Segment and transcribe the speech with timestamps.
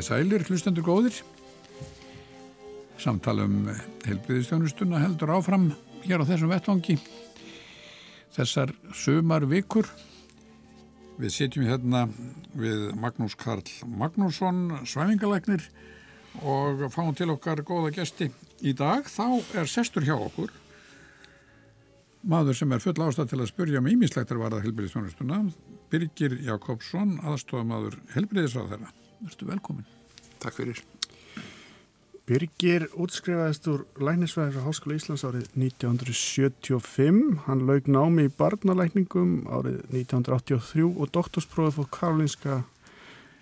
[0.00, 1.16] komið sælir, hlustendur góðir.
[2.96, 3.66] Samtalum
[4.06, 5.66] helbriðistjónustuna heldur áfram
[6.06, 6.96] hér á þessum vettvangi.
[8.32, 9.84] Þessar sömar vikur.
[11.20, 12.06] Við sitjum hérna
[12.56, 15.66] við Magnús Karl Magnússon, svæfingalæknir
[16.40, 18.30] og fáum til okkar góða gesti.
[18.64, 20.48] Í dag þá er sestur hjá okkur
[22.24, 25.44] maður sem er full ástæð til að spurja um ímislegt er varðað helbriðistjónustuna
[25.92, 28.92] Birgir Jakobsson, aðstofamaður helbriðisráð þeirra.
[29.20, 29.86] Verður velkomin.
[30.40, 30.80] Takk fyrir.
[32.30, 37.40] Birgir útskrifaðist úr læknisvæðis á Háskóla Íslands árið 1975.
[37.48, 42.60] Hann laug námi í barnalækningum árið 1983 og doktorsprófið fór Karolinska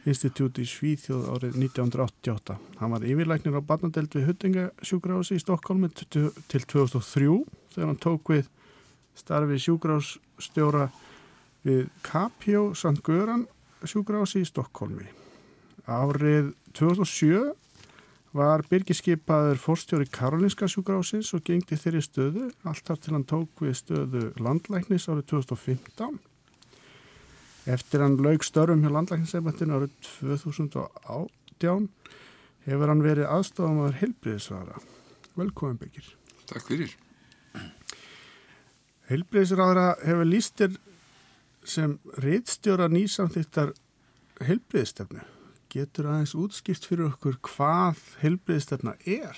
[0.09, 2.57] Institute í Svíþjóð árið 1988.
[2.81, 7.29] Hann var yfirlæknir á barnadelt við Huttingasjúgrási í Stokkólmi til 2003
[7.75, 8.49] þegar hann tók við
[9.19, 10.89] starfi sjúgrásstjóra
[11.69, 13.03] við Capio St.
[13.05, 13.45] Göran
[13.85, 15.28] sjúgrási í Stokkólmi.
[15.89, 17.55] Árið 2007
[18.37, 24.25] var byrgiskipaður fórstjóri Karolinska sjúgrásins og gengdi þeirri stöðu alltaf til hann tók við stöðu
[24.37, 26.19] landlæknis árið 2015.
[27.73, 31.89] Eftir hann laug störum hjá landlæknisefnatinn árið 2018
[32.69, 34.85] hefur hann verið aðstofamaður helbriðisraðara.
[35.41, 36.13] Velkomin Byggir.
[36.53, 36.93] Takk fyrir.
[39.09, 40.77] Helbriðisraðara hefur lístir
[41.65, 43.73] sem reittstjóra nýsamþýttar
[44.45, 45.25] helbriðstefnu.
[45.69, 49.37] Getur aðeins útskipt fyrir okkur hvað helbriðstefna er?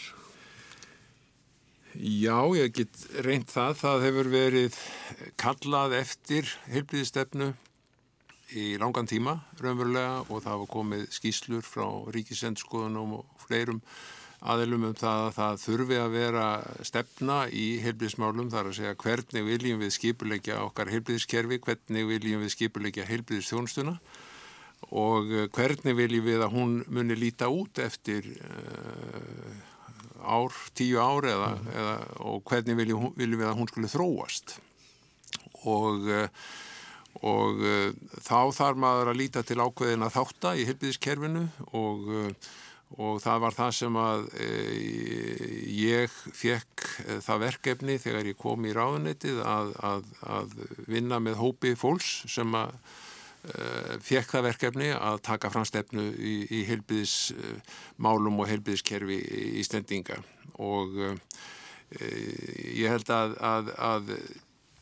[1.98, 3.72] Já, ég get reynd það.
[3.80, 4.78] Það hefur verið
[5.40, 7.50] kallað eftir helbriðstefnu
[8.54, 13.82] í langan tíma raunverulega og það hafa komið skýslur frá ríkisendskoðunum og fleirum
[14.40, 16.46] aðelum um það að það þurfi að vera
[16.86, 22.54] stefna í heilbíðismálum þar að segja hvernig viljum við skipulegja okkar heilbíðiskerfi, hvernig viljum við
[22.54, 23.98] skipulegja heilbíðistjónstuna
[24.88, 29.50] og eh, hvernig viljum við að hún muni líta út eftir uh,
[30.20, 31.68] ár, tíu ár eða, mm.
[31.82, 31.92] eða,
[32.30, 34.56] og hvernig viljum, viljum við að hún skulle þróast
[35.68, 36.26] og uh,
[37.26, 37.92] og uh,
[38.22, 42.10] þá þarf maður að líta til ákveðina þátta í heilbíðiskerfinu og
[42.98, 44.24] og það var það sem að
[45.70, 46.86] ég fekk
[47.22, 50.56] það verkefni þegar ég kom í ráðunetið að, að, að
[50.90, 52.74] vinna með hópi fólks sem að
[54.04, 59.16] fekk það verkefni að taka fram stefnu í, í heilbyðismálum og heilbyðiskerfi
[59.60, 60.18] í stendinga
[60.60, 61.14] og e,
[62.82, 63.38] ég held að,
[63.80, 64.12] að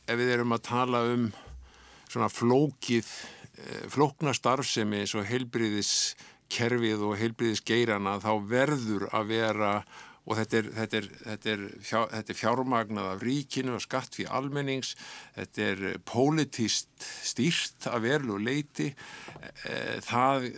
[0.09, 1.29] ef við erum að tala um
[2.09, 5.93] svona flókið e, flókna starfsemi eins og heilbyðis
[6.53, 9.73] kerfið og heilbriðis geirana þá verður að vera
[10.29, 14.19] og þetta er, þetta er, þetta er, fjár, þetta er fjármagnað af ríkinu og skatt
[14.19, 14.93] fyrir almennings,
[15.37, 20.51] þetta er politist stýrt að verlu og leiti, e, það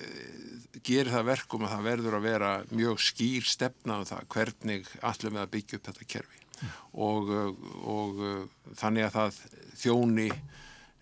[0.86, 5.36] gerir það verkum að það verður að vera mjög skýr stefna um það hvernig allum
[5.36, 6.72] við að byggja upp þetta kerfi mm.
[7.06, 7.31] og,
[7.94, 8.25] og
[8.81, 9.44] þannig að það
[9.84, 10.31] þjóni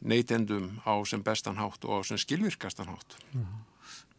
[0.09, 3.19] neytendum á sem bestan hátt og á sem skilvirkastan hátt.
[3.33, 3.65] Mm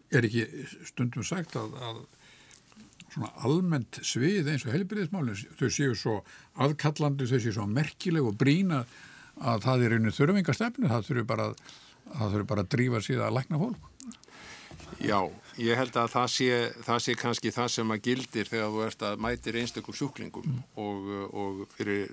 [0.10, 0.46] er ekki
[0.90, 2.00] stundum sagt að, að
[3.14, 6.16] svona almennt svið eins og helbriðismálinn, þau séu svo
[6.62, 8.84] aðkallandi, þau séu svo merkileg og brína
[9.40, 11.52] að það er einu þurfingarstefnu, það þurfi bara,
[12.44, 13.88] bara að drífa síðan að lækna fólk.
[15.00, 15.20] Já,
[15.62, 16.48] ég held að það sé,
[16.84, 20.64] það sé kannski það sem að gildir þegar þú ert að mætir einstaklega sjúklingum mm.
[20.84, 22.10] og, og fyrir,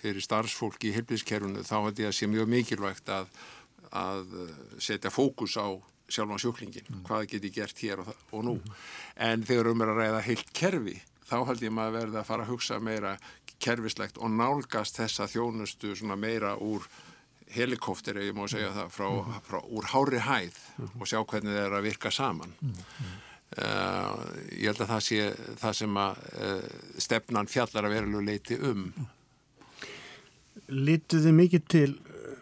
[0.00, 3.28] fyrir starfsfólki í helbriðiskerfunu þá held ég að sé mjög mikilvægt að,
[3.94, 4.34] að
[4.82, 5.78] setja fókus á
[6.14, 7.00] sjálfan sjúklingin, mm.
[7.08, 8.76] hvað get ég gert hér og, og nú, mm.
[9.28, 12.46] en þegar um er að ræða heilt kerfi, þá held ég maður verði að fara
[12.46, 13.16] að hugsa meira
[13.64, 16.86] kerfislegt og nálgast þessa þjónustu meira úr
[17.54, 19.38] helikóftir, ef ég má segja það, frá, mm.
[19.46, 20.94] frá úr hári hæð mm.
[20.98, 22.54] og sjá hvernig það er að virka saman.
[23.54, 25.26] Uh, ég held að það sé
[25.60, 26.70] það sem að uh,
[27.04, 28.88] stefnan fjallar að vera leiti um.
[30.74, 31.90] Lítið þið mikið til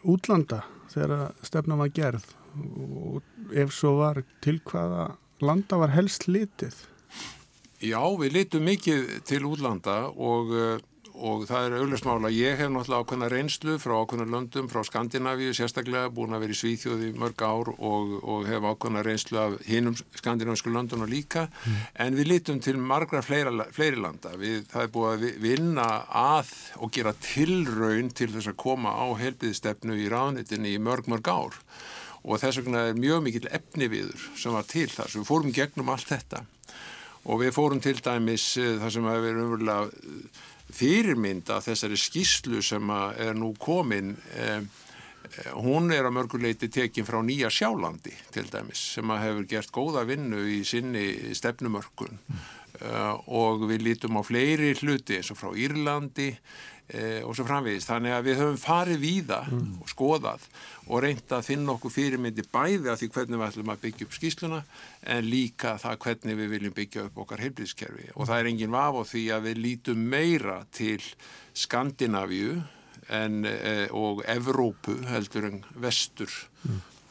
[0.08, 2.30] útlanda þegar stefnan var gerð?
[2.56, 5.12] Og ef svo var til hvaða
[5.42, 6.74] landa var helst litið?
[7.82, 10.82] Já, við litum mikið til útlanda og, eh,
[11.12, 12.28] og það er auðvitaðsmála.
[12.30, 16.60] Ég hef náttúrulega ákveðna reynslu frá ákveðna löndum, frá Skandinavíu sérstaklega, búin að vera í
[16.60, 21.80] Svíþjóði mörg ár og, og hef ákveðna reynslu af hinnum skandinavísku löndunum líka, mm.
[22.06, 24.36] en við litum til margra fleira, fleiri landa.
[24.38, 29.06] Við, það er búin að vinna að og gera tilraun til þess að koma á
[29.18, 31.60] helbiðstefnu í ráðnitinni í mörg, mörg ár
[32.22, 35.54] og þess vegna er mjög mikil efni viður sem var til þar, svo við fórum
[35.54, 36.44] gegnum allt þetta.
[37.22, 40.40] Og við fórum til dæmis uh, það sem hefur verið umverulega uh,
[40.72, 44.70] fyrirmynda þessari skíslu sem er nú komin um,
[45.64, 50.42] hún er að mörguleiti tekin frá Nýja Sjálandi til dæmis sem hefur gert góða vinnu
[50.58, 52.18] í sinni stefnumörkun.
[52.18, 52.42] Mm.
[52.82, 56.32] uh, og við lítum á fleiri hluti eins og frá Írlandi
[56.92, 57.90] uh, og svo framvegist.
[57.90, 59.70] Þannig að við höfum farið víða mm.
[59.82, 60.46] og skoðað
[60.88, 64.16] og reynda að finna okkur fyrirmyndi bæði að því hvernig við ætlum að byggja upp
[64.18, 64.60] skýsluna
[65.14, 68.98] en líka það hvernig við viljum byggja upp okkar heilbríðskerfi og það er engin vaf
[68.98, 70.98] á því að við lítum meira til
[71.62, 72.58] Skandinavíu
[73.12, 76.30] en, e, og Evrópu heldur en vestur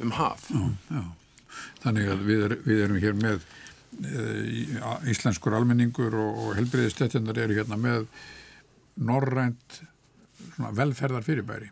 [0.02, 0.50] um haf.
[0.50, 1.04] Já, já.
[1.84, 3.48] Þannig að við, er, við erum hér með
[4.02, 4.28] e,
[5.12, 8.08] íslenskur almenningur og helbriðistetjandar eru hérna með
[8.96, 9.82] norrænt
[10.58, 11.72] velferðar fyrirbæri.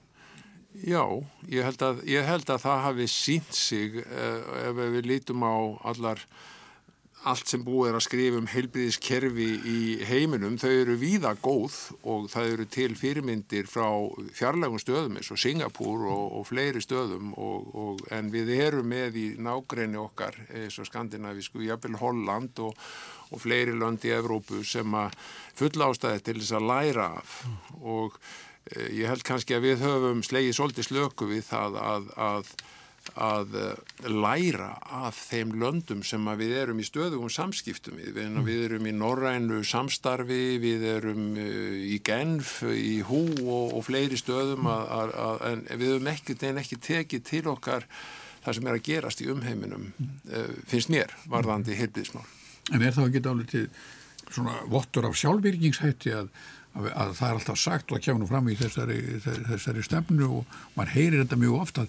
[0.80, 1.04] Já,
[1.50, 4.28] ég held að, ég held að það hafi sínt sig e,
[4.70, 5.56] ef við lítum á
[5.92, 6.22] allar
[7.28, 11.76] allt sem búið er að skrifa um heilbríðiskerfi í heiminum, þau eru víða góð
[12.08, 13.88] og það eru til fyrirmyndir frá
[14.38, 19.20] fjarlægum stöðum eins og Singapúr og, og fleiri stöðum og, og, en við erum með
[19.20, 25.16] í nágreinu okkar eins og skandinavísku, jafnvel Holland og fleiri lönd í Evrópu sem að
[25.60, 27.38] fulla ástæði til þess að læra af.
[27.84, 28.16] Og
[28.72, 32.54] e, ég held kannski að við höfum slegið svolítið slöku við það að, að
[33.20, 34.70] að eh, læra
[35.04, 38.12] af þeim löndum sem við erum í stöðugum samskiptum við.
[38.18, 38.46] Við, mm.
[38.48, 44.20] við erum í Norrænu samstarfi, við erum eh, í Genf, í Hú og, og fleiri
[44.20, 47.88] stöðum að, að, að, en við höfum ekkert en ekki tekið til okkar
[48.44, 49.90] það sem er að gerast í umheiminum,
[50.32, 52.24] uh, finnst mér, varðandi heilbíðismál.
[52.72, 53.66] En er það ekki dálítið
[54.30, 56.32] svona vottur af sjálfvirkingshætti að
[56.80, 60.60] að það er alltaf sagt og að kemur nú fram í þessari, þessari stefnu og
[60.78, 61.86] mann heyrir þetta mjög ofta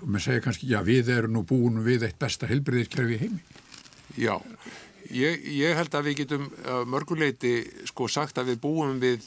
[0.00, 3.40] og maður segja kannski, já við erum nú búin við eitt besta helbriðiskerfi heimi.
[4.20, 4.36] Já,
[5.10, 6.50] ég, ég held að við getum
[6.90, 7.56] mörguleiti
[7.88, 9.24] sko sagt að við búum við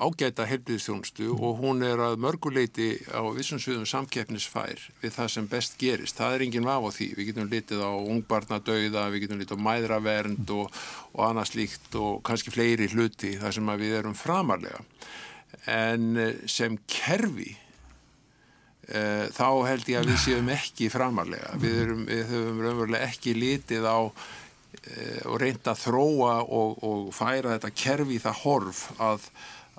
[0.00, 1.40] ágæta helbriðistjónustu mm.
[1.44, 6.16] og hún er að mörguleiti á vissum sviðum samkeppnisfær við það sem best gerist.
[6.16, 7.08] Það er enginn vaf á því.
[7.18, 10.54] Við getum litið á ungbarnadauða, við getum litið á mæðravernd mm.
[10.56, 10.78] og,
[11.12, 14.80] og annað slíkt og kannski fleiri hluti þar sem við erum framarlega.
[15.68, 17.52] En eh, sem kerfi
[18.90, 21.54] þá held ég að við séum ekki framarlega.
[21.62, 27.10] Við, erum, við höfum raunverulega ekki litið á e, og reynda að þróa og, og
[27.14, 29.28] færa þetta kerfi í það horf að,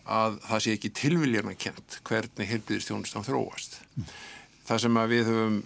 [0.06, 3.82] að það sé ekki tilviljana kent hvernig heilbyrðistjónustan þróast.
[4.70, 5.60] Það sem við höfum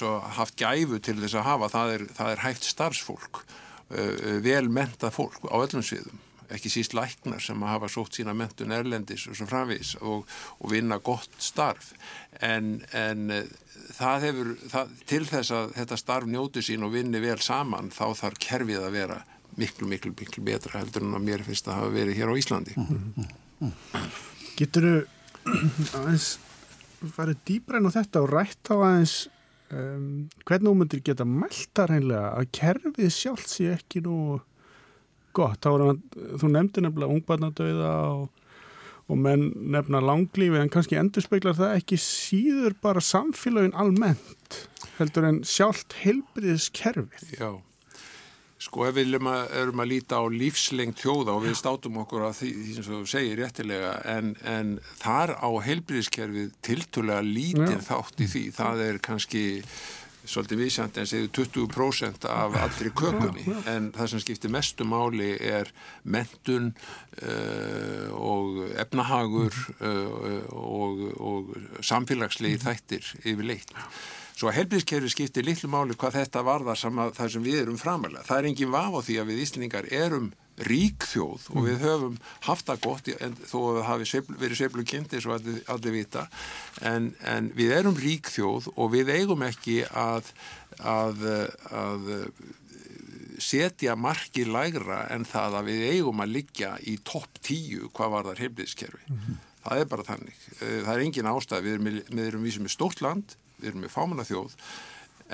[0.00, 3.44] e, haft gæfu til þess að hafa, það er, það er hægt starfsfólk,
[3.90, 6.18] vel mentað fólk á öllum sviðum
[6.54, 11.00] ekki síst læknar sem hafa sótt sína mentun erlendis og svo framvís og, og vinna
[11.04, 11.92] gott starf.
[12.42, 13.50] En, en eh,
[13.96, 18.06] það hefur það, til þess að þetta starf njóti sín og vinni vel saman þá
[18.24, 19.20] þarf kerfið að vera
[19.60, 22.76] miklu, miklu, miklu betra heldur en að mér finnst að hafa verið hér á Íslandi.
[24.60, 24.94] Getur þú
[25.98, 26.30] aðeins
[27.16, 29.16] farið dýbræn á þetta og rætt á aðeins
[29.72, 34.16] um, hvernig þú myndir geta melda reynlega að kerfið sjálf sé ekki nú
[35.36, 36.02] gott, þá er hann,
[36.40, 38.28] þú nefndi nefnilega ungbarnadauða og,
[39.10, 44.62] og menn nefna langlífi en kannski endur speiklar það ekki síður bara samfélagin almennt
[45.00, 47.34] heldur en sjálft heilbriðiskerfið.
[47.40, 47.50] Já,
[48.60, 52.30] sko ef við að, erum að líta á lífslengt þjóða og við státum okkur á
[52.36, 58.28] því, því sem þú segir réttilega en, en þar á heilbriðiskerfið tiltulega lítið þátt í
[58.34, 59.44] því, það er kannski
[60.24, 63.44] svolítið vísjant en segðu 20% af allri kökunni.
[63.70, 65.70] En það sem skiptir mestu máli er
[66.04, 66.70] mentun
[67.22, 71.52] uh, og efnahagur uh, og, og
[71.84, 73.76] samfélagslegi þættir yfir leitt.
[74.40, 78.24] Svo að helbriðskerfi skiptir litlu máli hvað þetta varðar saman það sem við erum framalega.
[78.24, 80.30] Það er engin vaf á því að við Íslandingar erum
[80.64, 82.14] rík þjóð og við höfum
[82.46, 85.94] haft það gott en þó að það hafi sveifl, verið sveiflu kynnti svo allir, allir
[85.98, 86.22] vita.
[86.80, 90.32] En, en við erum rík þjóð og við eigum ekki að,
[90.88, 91.28] að,
[91.82, 92.10] að
[93.44, 98.32] setja margi lægra en það að við eigum að liggja í topp tíu hvað var
[98.32, 99.38] þar heimliðskerfi mm -hmm.
[99.68, 100.42] það er bara þannig.
[100.62, 103.70] Eh, það er engin ástæð, við erum, við erum við sem er stórt land, við
[103.72, 104.58] erum með fámanna þjóð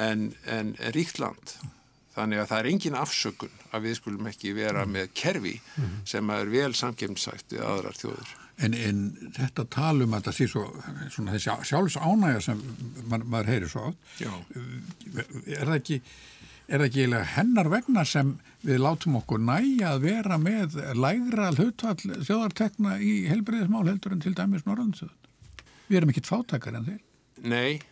[0.07, 1.57] en, en ríkt land
[2.17, 4.93] Þannig að það er engin afsökun að við skulum ekki vera mm.
[4.97, 5.97] með kerfi mm.
[6.09, 8.31] sem er vel samkjömsagt við aðrar þjóður.
[8.57, 9.03] En, en
[9.37, 10.63] þetta talum að það sé svo,
[11.13, 12.63] svona þessi sjálfs ánægja sem
[13.11, 15.99] man, maður heyri svo átt, er það ekki,
[16.71, 18.31] er það ekki eiginlega hennar vegna sem
[18.65, 24.33] við látum okkur næja að vera með lægra hlutvall þjóðartekna í helbriðismál heldur en til
[24.39, 25.21] dæmis Norrlandsöðun?
[25.91, 27.05] Við erum ekkit fátakar en þeir.
[27.45, 27.85] Nei,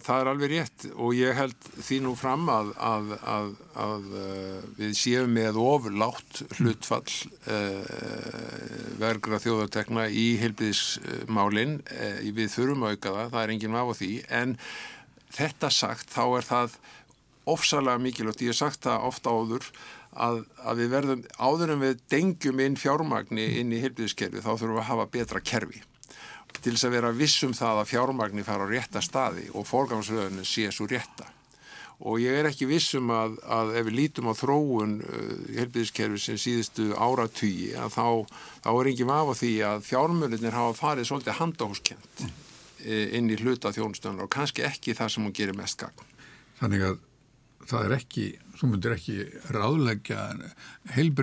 [0.00, 3.50] það er alveg rétt og ég held því nú fram að, að, að,
[3.84, 7.12] að uh, við séum með ofurlátt hlutfall
[7.52, 7.92] uh,
[9.02, 14.12] vergra þjóðartekna í heilbíðismálinn uh, við þurfum auka það, það er enginn af á því.
[14.32, 14.56] En
[15.32, 16.80] þetta sagt þá er það
[17.52, 19.70] ofsalega mikilvægt, ég hef sagt það ofta áður
[20.12, 24.76] að, að við verðum áður en við dengjum inn fjármagni inn í heilbíðiskerfi þá þurfum
[24.76, 25.82] við að hafa betra kerfi
[26.60, 30.68] til þess að vera vissum það að fjármagni fara á rétta staði og fórgangsröðunin sé
[30.74, 31.28] svo rétta
[32.02, 36.40] og ég er ekki vissum að, að ef við lítum á þróun uh, helbiðiskerfi sem
[36.40, 38.06] síðustu áratýji að þá,
[38.64, 42.34] þá er ekki vafa því að fjármölinir hafa farið svolítið handahúskent mm.
[43.18, 46.10] inn í hluta þjónustöndar og kannski ekki það sem hún gerir mest gagn.
[46.58, 47.00] Þannig að
[47.70, 48.26] það er ekki,
[48.58, 49.16] þú myndir ekki
[49.54, 50.22] ráðleggja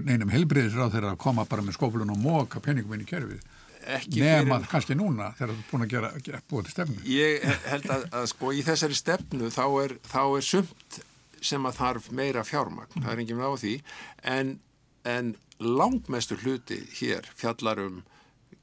[0.07, 3.43] neinum helbriðisráð þegar að koma bara með skóflun og móka penningum inn í kerfið
[3.97, 7.03] ekki Nefn að kannski núna þegar þú er búin að gera, gera búið til stefnu.
[7.09, 11.01] Ég held að, að sko í þessari stefnu þá er, þá er sumt
[11.49, 13.03] sem að þarf meira fjármagn, mm.
[13.05, 13.75] það er enginn á því,
[14.35, 14.55] en,
[15.07, 18.01] en langmestur hluti hér fjallar um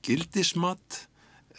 [0.06, 1.06] gildismat,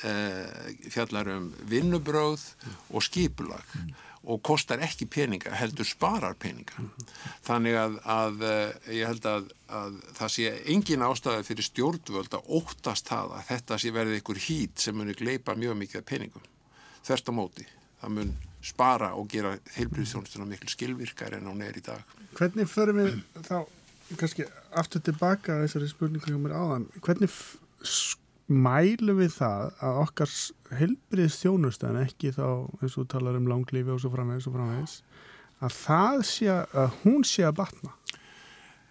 [0.06, 2.46] eh, fjallar um vinnubróð
[2.94, 3.66] og skipulag.
[3.74, 3.96] Mm
[4.28, 6.76] og kostar ekki peninga, heldur sparar peninga.
[6.78, 7.14] Mm -hmm.
[7.48, 12.50] Þannig að, að eh, ég held að, að það sé engin ástæði fyrir stjórnvöld að
[12.60, 16.46] óttast það að þetta sé verið einhver hít sem munir gleipa mjög mikið peningum.
[17.04, 17.66] Þvert á móti.
[18.02, 22.04] Það mun spara og gera heilbríðstjónustuna miklu skilvirkar en hún er í dag.
[22.36, 23.66] Hvernig förum við þá
[24.18, 26.88] kannski aftur tilbaka þessari spurningu hjá mér áðan.
[27.02, 27.32] Hvernig
[28.48, 30.34] mælum við það að okkar
[30.80, 32.48] helbriðs þjónustan ekki þá
[32.80, 34.98] eins og talar um langlífi og svo framvegis og framvegis
[35.58, 37.94] að það sé að hún sé að batna.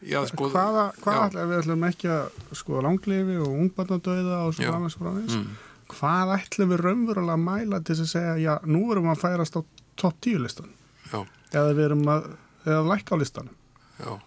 [0.07, 4.69] Já, sko, hvaða, hvað ætlum við ætlum ekki að sko langlífi og ungbarnadauða og svo
[4.69, 5.39] framvegis og framvegis.
[5.41, 5.57] Mm.
[5.97, 9.57] hvað ætlum við raunverulega að mæla til að segja já nú erum við að færast
[9.57, 9.61] á
[9.97, 10.73] topp tíu listan
[11.13, 11.21] já.
[11.55, 12.33] eða við erum að
[12.67, 13.55] eða lækka á listanum?
[14.03, 14.19] Já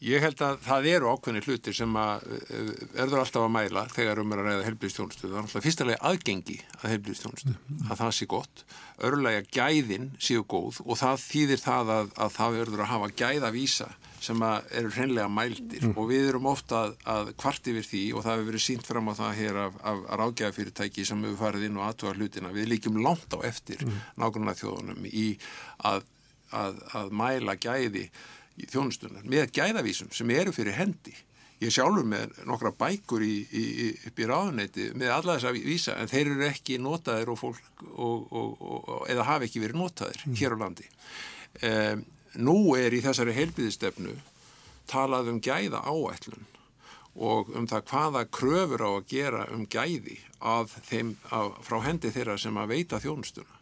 [0.00, 4.20] Ég held að það eru ákveðni hlutir sem að eh, verður alltaf að mæla þegar
[4.22, 5.26] um er að ræða helbliðstjónustu.
[5.26, 7.90] Það er alltaf fyrstulega aðgengi að helbliðstjónustu, mm -hmm.
[7.90, 8.62] að það sé gott.
[9.10, 13.90] Örlega gæðin séu góð og það þýðir það að, að það verður að hafa gæðavísa
[14.20, 15.94] sem eru hreinlega mældir mm.
[15.96, 19.08] og við erum ofta að, að kvart yfir því og það hefur verið sínt fram
[19.08, 22.56] á það hér af, af ráðgæðafyrirtæki sem hefur farið inn og aðtuga hlutina.
[22.56, 24.02] Við líkjum langt á eftir mm.
[24.20, 25.28] nákvæmlega þjóðunum í
[25.92, 26.04] að,
[26.52, 28.08] að mæla gæði
[28.70, 31.14] þjónustunar með gæðavísum sem eru fyrir hendi.
[31.60, 33.64] Ég sjálfur með nokkra bækur í, í,
[34.08, 37.84] upp í ráðuneyti með alla þess að vísa en þeir eru ekki notaðir og fólk
[37.90, 40.38] og, og, og, eða hafi ekki verið notaðir mm.
[40.40, 40.88] hér á landi.
[41.68, 42.06] Um,
[42.40, 44.16] nú er í þessari heilbíðistefnu
[44.90, 46.48] talað um gæða áætlun
[47.20, 52.12] og um það hvaða kröfur á að gera um gæði af þeim, af, frá hendi
[52.14, 53.59] þeirra sem að veita þjónustuna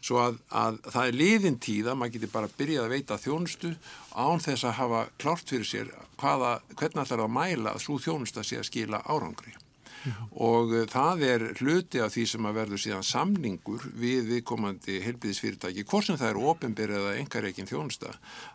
[0.00, 3.72] svo að, að það er liðin tíða, maður getur bara byrjað að veita þjónustu
[4.16, 5.90] án þess að hafa klárt fyrir sér
[6.20, 9.56] hvaða, hvernig það að mæla að svo þjónusta sé að skila árangri.
[10.00, 10.14] Já.
[10.40, 16.06] og það er hluti af því sem að verður síðan samningur við viðkomandi helbiðisfyrirtæki, hvort
[16.06, 18.14] sem það er ofinbyrð eða engareikin þjónusta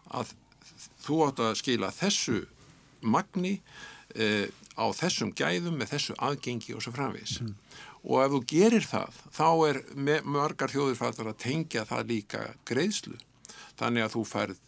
[0.10, 0.32] að
[1.06, 2.40] þú átt að skila þessu
[3.06, 3.60] magni
[4.18, 7.54] eh, á þessum gæðum með þessu aðgengi og svo framvegs mm
[8.06, 9.80] og ef þú gerir það þá er
[10.24, 13.18] margar þjóðurfæðar að tengja það líka greiðslu.
[13.80, 14.60] Þannig að þú færð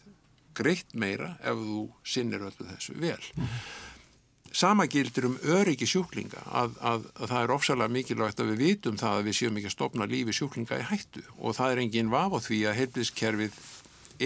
[0.58, 3.20] greitt meira ef þú sinnir öllu þessu vel.
[4.58, 8.96] Sama gildir um öryggi sjúklinga að, að, að það er ofsalega mikilvægt að við vitum
[8.98, 11.24] það að við séum ekki að stopna lífi sjúklinga í hættu.
[11.38, 13.58] Og það er engin vaf á því að heilbíðskerfið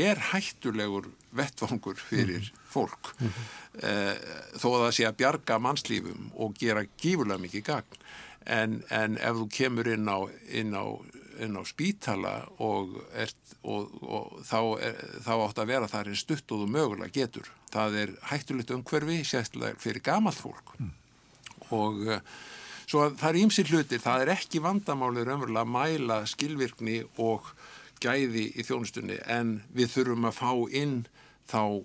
[0.02, 2.68] er hættulegur vettvangur fyrir -hmm.
[2.70, 3.12] fólk.
[3.18, 3.82] Mm -hmm.
[3.82, 4.16] eh,
[4.56, 7.98] þó að það sé að bjarga mannslífum og gera gífurlega mikið gagn
[8.46, 10.18] en, en ef þú kemur inn á,
[10.50, 10.84] inn á,
[11.42, 14.58] inn á spítala og, ert, og, og þá,
[14.88, 17.52] er, þá átt að vera þar einn stutt og þú mögulega getur.
[17.72, 20.90] Það er hættulegt umhverfi, sérstaklega fyrir gamalt fólk mm.
[21.72, 22.20] og uh,
[22.86, 27.48] svo það er ímsi hlutir, það er ekki vandamálið raunverulega að mæla skilvirkni og
[28.02, 30.96] gæði í þjónustunni en við þurfum að fá inn
[31.50, 31.82] þá,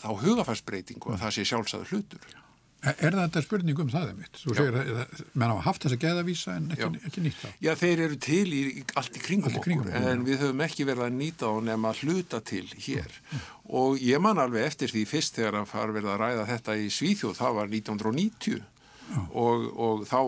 [0.00, 2.41] þá hugafærsbreytingu að það sé sjálfsæður hlutur.
[2.82, 4.38] Er þetta spurning um það einmitt?
[4.42, 5.02] Þú segir að
[5.38, 8.62] menn hafa haft þess að geðavísa en ekki, ekki nýta Já, þeir eru til í
[8.98, 11.60] allt í kringum, allt í kringum okkur en við höfum ekki verið að nýta og
[11.68, 13.18] nefn að hluta til hér.
[13.30, 13.44] Mm.
[13.78, 16.90] og ég man alveg eftir því fyrst þegar að fara verið að ræða þetta í
[16.96, 18.58] Svíþjóð, það var 1990
[19.30, 20.20] og, og þá,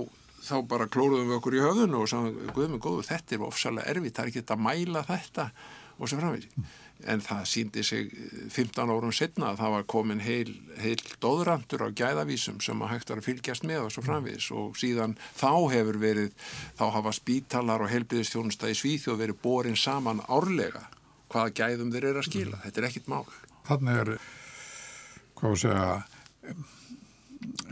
[0.46, 3.90] þá bara klóruðum við okkur í höfðun og sagðum, guðum við góðu, þetta er ofsalega
[3.90, 5.50] erfitt, það er ekki að mæla þetta
[5.98, 6.72] og svo framvegis.
[7.10, 8.12] En það síndi sig
[8.54, 13.12] 15 árum setna að það var komin heil, heil dóðrandur á gæðavísum sem að hægt
[13.12, 16.30] var að fylgjast með og svo framvegis og síðan þá hefur verið,
[16.78, 20.86] þá hafa spítalar og helbriðistjónusta í Svíþjóð verið borin saman árlega
[21.34, 22.62] hvaða gæðum þeir eru að skila.
[22.64, 23.24] Þetta er ekkit mál.
[23.68, 24.14] Þannig er,
[25.38, 25.84] hvað að segja,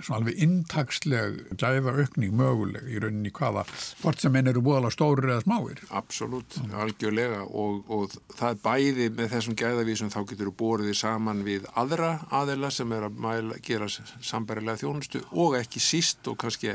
[0.03, 3.65] svona alveg intaksleg gæða aukning möguleg í rauninni hvaða,
[4.03, 5.83] hvort sem enn eru búðalega stórir eða smáir.
[6.03, 11.45] Absolutt, algjörlega og, og það er bæði með þessum gæðavísum þá getur þú bóriði saman
[11.47, 16.75] við aðra aðila sem er að mæla, gera sambarilega þjónustu og ekki síst og kannski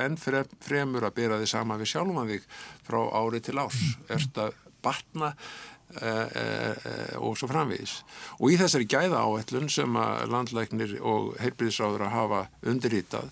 [0.00, 2.50] enn fremur að bera þið saman við sjálfan þig
[2.86, 3.82] frá ári til árs.
[4.12, 7.98] Erst að batna E, e, e, og svo framvegis.
[8.40, 13.30] Og í þessari gæða áætlun sem að landlæknir og heilbyrðisráður að hafa undirritað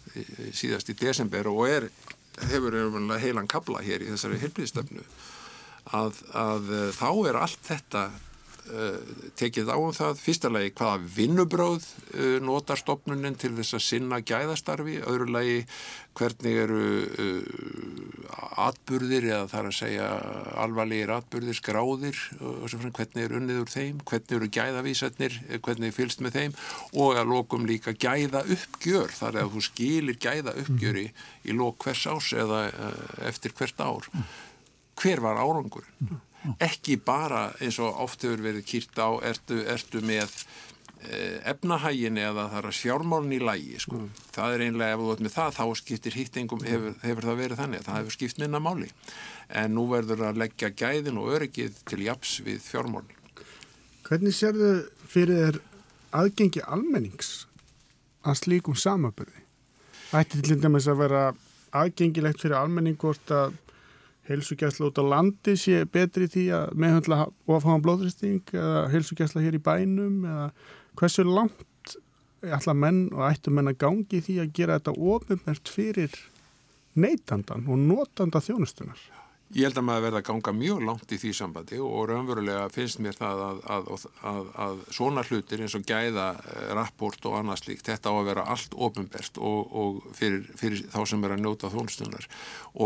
[0.53, 1.91] síðast í desember og er,
[2.51, 2.77] hefur
[3.21, 5.07] heilan kabla hér í þessari heilbyrðistöfnu
[5.97, 8.05] að, að þá er allt þetta
[9.41, 14.21] tekið á um það, fyrsta lagi hvaða vinnubráð uh, notar stopnunin til þess að sinna
[14.23, 15.57] gæðastarfi, öðru lagi
[16.19, 20.09] hvernig eru uh, atburðir eða þar að segja
[20.61, 26.39] alvarlegir atburðir, skráðir og hvernig er unnið úr þeim, hvernig eru gæðavísatnir, hvernig fylst með
[26.39, 26.57] þeim?
[26.95, 31.09] Og að lokum líka gæða uppgjör, þar að þú skilir gæða uppgjöri
[31.47, 32.65] í lok hvers ás eða
[33.27, 34.11] eftir hvert ár.
[35.01, 36.21] Hver var árangurinn?
[36.63, 40.33] Ekki bara eins og oft hefur verið kýrt á ertu, ertu með
[41.05, 43.99] eh, efnahægin eða það er að fjármálun í lægi sko.
[43.99, 44.23] mm.
[44.37, 47.63] það er einlega ef þú veit með það þá skiptir hýttingum, hefur, hefur það verið
[47.63, 48.91] þannig það hefur skipt minna máli
[49.49, 53.17] en nú verður að leggja gæðin og öryggið til japs við fjármálun
[54.11, 55.61] Hvernig sér þau fyrir þér
[56.19, 57.45] aðgengi almennings
[58.27, 59.45] að slíkum samaböði?
[60.11, 61.21] Ætti til dæmis að vera
[61.77, 63.55] aðgengilegt fyrir almenning hvort að
[64.29, 69.63] heilsugjæsla út á landi sé betri því að meðhandla ofháðan blóðristing eða heilsugjæsla hér í
[69.65, 70.51] bænum eða
[71.01, 71.97] hversu langt
[72.41, 76.21] ætla menn og ættu menn að gangi því að gera þetta ofinbært fyrir
[77.01, 79.01] neytandan og notanda þjónustunar?
[79.51, 83.01] Ég held að maður verða að ganga mjög langt í því sambandi og raunverulega finnst
[83.03, 83.89] mér það að, að,
[84.31, 88.29] að, að svona hlutir eins og gæða eh, rapport og annað slíkt, þetta á að
[88.29, 92.29] vera allt ofinbært og, og fyrir, fyrir þá sem er að njóta þónstunar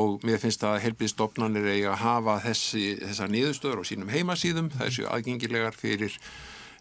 [0.00, 5.04] og mér finnst að helbiðstofnanir eiga að hafa þessi, þessa niðurstöður á sínum heimasíðum, þessu
[5.12, 6.16] aðgengilegar fyrir,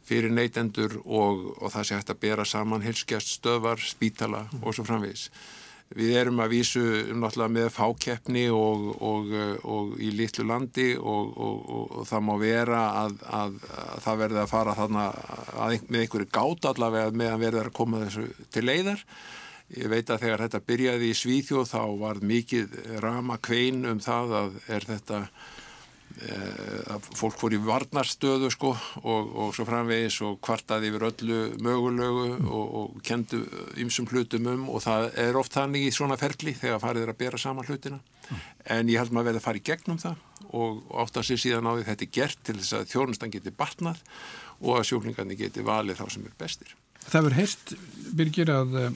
[0.07, 4.87] fyrir neytendur og, og það sé hægt að bera saman helskjast stöðvar, spítala og svo
[4.87, 5.27] framvegis.
[5.93, 9.29] Við erum að vísu um náttúrulega með fákeppni og, og,
[9.69, 14.51] og í litlu landi og, og það má vera að, að, að það verði að
[14.55, 15.05] fara þarna
[15.53, 19.05] að, með einhverju gát allavega meðan verður að koma þessu til leiðar.
[19.73, 24.37] Ég veit að þegar þetta byrjaði í Svíþjóð þá var mikið rama kvein um það
[24.39, 25.21] að er þetta
[27.17, 28.69] fólk fór í varnarstöðu sko
[29.01, 33.41] og, og svo framvegis og kvartaði yfir öllu mögulegu og, og kendu
[33.81, 37.19] ymsum hlutum um og það er oft þannig í svona ferli þegar farið er að
[37.23, 38.45] bera saman hlutina mm.
[38.77, 40.21] en ég held maður verði að fara í gegnum það
[40.53, 43.55] og átt að sé síðan á því þetta er gert til þess að þjónustan geti
[43.57, 44.01] batnað
[44.61, 46.75] og að sjúklingarnir geti valið þá sem er bestir.
[47.03, 47.73] Það verður heist,
[48.15, 48.91] Birgir, að uh,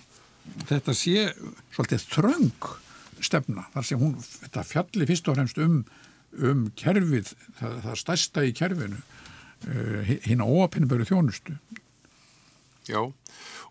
[0.70, 1.30] þetta sé
[1.76, 2.70] svolítið þröng
[3.26, 5.80] stefna þar sem hún, þetta fjalli fyrst og fremst um
[6.38, 11.58] um kerfið, það, það stærsta í kerfinu uh, hinn á óapinnböru þjónustu.
[12.88, 13.02] Já,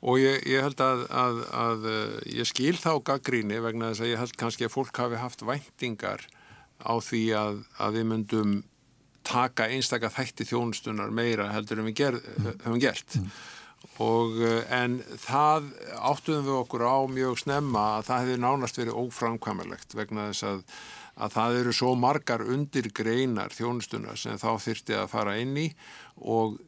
[0.04, 1.84] og ég, ég held að, að, að
[2.28, 6.26] ég skil þá gaggríni vegna þess að ég held kannski að fólk hafi haft væntingar
[6.84, 8.56] á því að, að við myndum
[9.26, 12.18] taka einstakar þætti þjónustunar meira heldur en við ger,
[12.62, 13.16] höfum gert.
[13.18, 13.30] Mm.
[14.02, 14.36] Og,
[14.72, 20.30] en það áttuðum við okkur á mjög snemma að það hefði nánast verið óframkvæmilegt vegna
[20.30, 20.62] þess að
[21.16, 25.66] að það eru svo margar undir greinar þjónustunar sem þá þurfti að fara inn í.
[26.28, 26.58] Og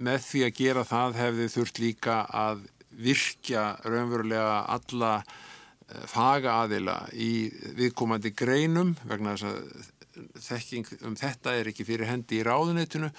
[0.00, 2.64] með því að gera það hefði þurft líka að
[3.00, 9.88] virkja raunverulega alla eh, faga aðila í viðkomandi greinum vegna þess að
[10.40, 13.12] þekking um þetta er ekki fyrir hendi í ráðunitinu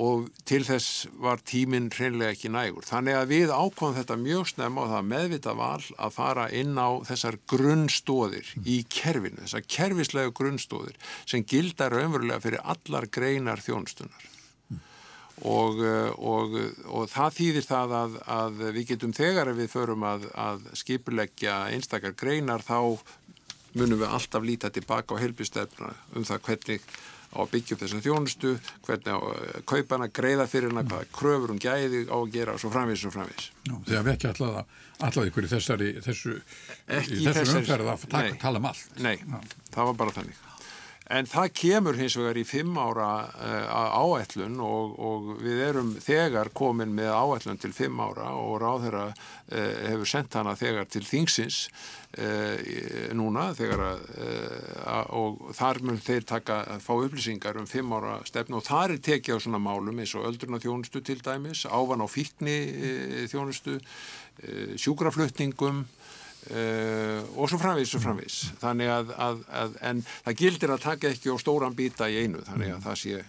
[0.00, 2.86] og til þess var tíminn hreinlega ekki nægur.
[2.86, 6.90] Þannig að við ákváðum þetta mjög snemma og það meðvita val að fara inn á
[7.06, 14.30] þessar grunnstóðir í kerfinu, þessar kerfislegu grunnstóðir sem gildar raunverulega fyrir allar greinar þjónustunar.
[15.44, 15.80] Og,
[16.22, 16.52] og,
[16.94, 22.14] og það þýðir það að, að við getum þegar við förum að, að skipuleggja einstakar
[22.18, 23.02] greinar þá
[23.74, 26.86] munum við alltaf líta tilbaka á helbistefna um það hvernig
[27.34, 28.54] á að byggja upp þessa þjónustu,
[28.86, 32.54] hvernig á að kaupa hana, greiða fyrir hana, hvaða kröfur hún gæði á að gera
[32.54, 33.50] og svo framvís og framvís.
[33.90, 36.38] Þegar við ekki alltaf ykkur í þessari, þessu,
[36.86, 38.08] þessu umferð að
[38.42, 38.98] tala um allt.
[39.02, 39.38] Nei, Já.
[39.74, 40.42] það var bara þannig.
[41.12, 46.48] En það kemur hins vegar í fimm ára uh, áætlun og, og við erum þegar
[46.56, 51.66] komin með áætlun til fimm ára og ráðherra uh, hefur sendt hana þegar til þingsins
[52.16, 52.56] uh,
[53.12, 58.56] núna þegar að og þar mun þeir taka að fá upplýsingar um fimm ára stefnu
[58.58, 62.08] og þar er tekið á svona málum eins og öldruna þjónustu til dæmis, ávan á
[62.08, 62.56] fíkni
[63.28, 63.76] þjónustu,
[64.80, 65.84] sjúkraflutningum
[66.44, 71.12] Uh, og svo framvís og framvís þannig að, að, að en það gildir að taka
[71.14, 73.22] ekki á stóran býta í einu þannig að það sé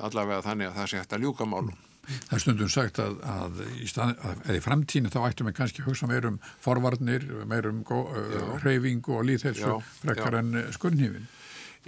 [0.00, 1.74] allavega þannig að það sé hægt að ljúka málum.
[2.02, 3.90] Það er stundum sagt að, að í,
[4.56, 9.76] í framtíni þá ættum við kannski að hugsa meirum forvarnir, meirum uh, hreyfingu og líðhelsu
[10.00, 11.28] frekkar en skurnhífin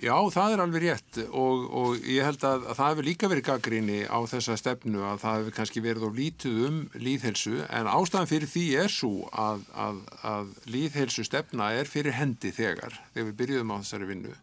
[0.03, 3.45] Já, það er alveg rétt og, og ég held að, að það hefur líka verið
[3.47, 8.31] gaggríni á þessa stefnu að það hefur kannski verið á lítið um líðhelsu en ástæðan
[8.33, 13.39] fyrir því er svo að, að, að líðhelsu stefna er fyrir hendi þegar, þegar við
[13.45, 14.35] byrjuðum á þessari vinnu.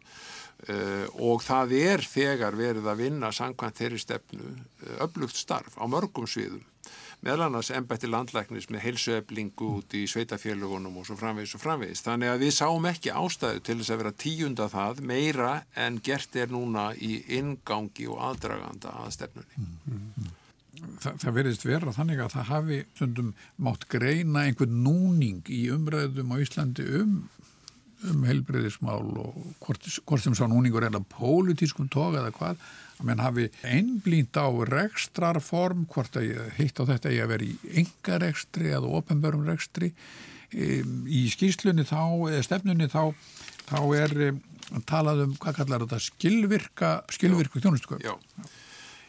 [0.62, 5.84] Uh, og það er þegar verið að vinna sangkvæmt þeirri stefnu uh, öflugt starf á
[5.90, 6.62] mörgum sviðum
[7.22, 12.02] meðal annars ennbætti landlæknis með heilsueflingu út í sveitafélagunum og svo framvegis og framvegis.
[12.06, 16.36] Þannig að við sáum ekki ástæðu til þess að vera tíunda það meira en gert
[16.36, 19.66] er núna í ingangi og aðdraganda að stefnunni.
[19.66, 20.38] Mm -hmm.
[20.72, 26.32] Þa, það verðist vera þannig að það hafi stundum mátt greina einhvern núning í umræðum
[26.32, 27.28] á Íslandi um
[28.10, 32.64] um helbreyðismál og hvort, hvort sem sá núningur að pólitískum toga eða hvað,
[32.98, 37.72] að menn hafi einblínt á rekstrarform, hvort að hitt á þetta eigi að vera í
[37.82, 39.92] engarekstri eða ofenbörum rekstri.
[40.52, 43.14] Í skýrslunni þá, eða stefnunni þá,
[43.70, 44.16] þá er
[44.88, 48.04] talað um, hvað kallar þetta, skilvirka, skilvirku þjónustukaup.
[48.04, 48.14] Já.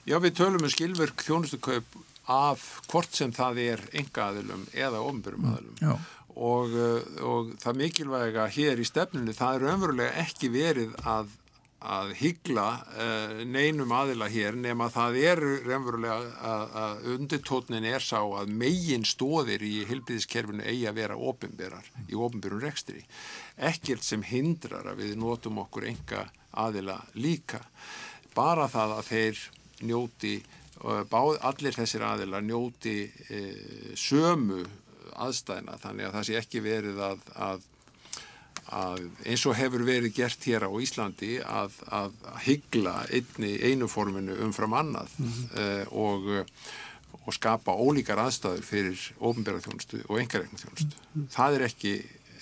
[0.04, 2.02] Já, við tölum um skilvirk þjónustukaup
[2.32, 5.80] af hvort sem það er engaðilum eða ofenbörum aðilum.
[5.84, 5.96] Já
[6.36, 11.34] og, eh, og það mikilvæga hér í stefnunni það er raunverulega ekki verið að,
[11.84, 16.16] að hyggla uh, neinum aðila hér nema það er raunverulega
[16.54, 22.64] að, undirtótnin er sá að megin stóðir í hilbiðiskerfinu eigi að vera ofinberar í ofinberun
[22.64, 23.04] rekstri.
[23.58, 26.30] Ekkert sem hindrar að við notum okkur enga
[26.64, 27.60] aðila líka.
[28.34, 29.44] Bara það að þeir
[29.84, 31.20] njóti eh,
[31.52, 32.96] allir þessir aðila njóti
[34.00, 34.64] sömu
[35.26, 37.68] aðstæðina þannig að það sé ekki verið að, að,
[38.80, 44.40] að eins og hefur verið gert hér á Íslandi að, að hyggla einni einu forminu
[44.46, 45.54] umfram annað mm -hmm.
[45.60, 46.58] uh, og,
[47.24, 50.96] og skapa ólíkar aðstæður fyrir ofnbæra þjónustu og engareikna þjónustu.
[50.96, 51.30] Mm -hmm.
[51.38, 51.96] Það er ekki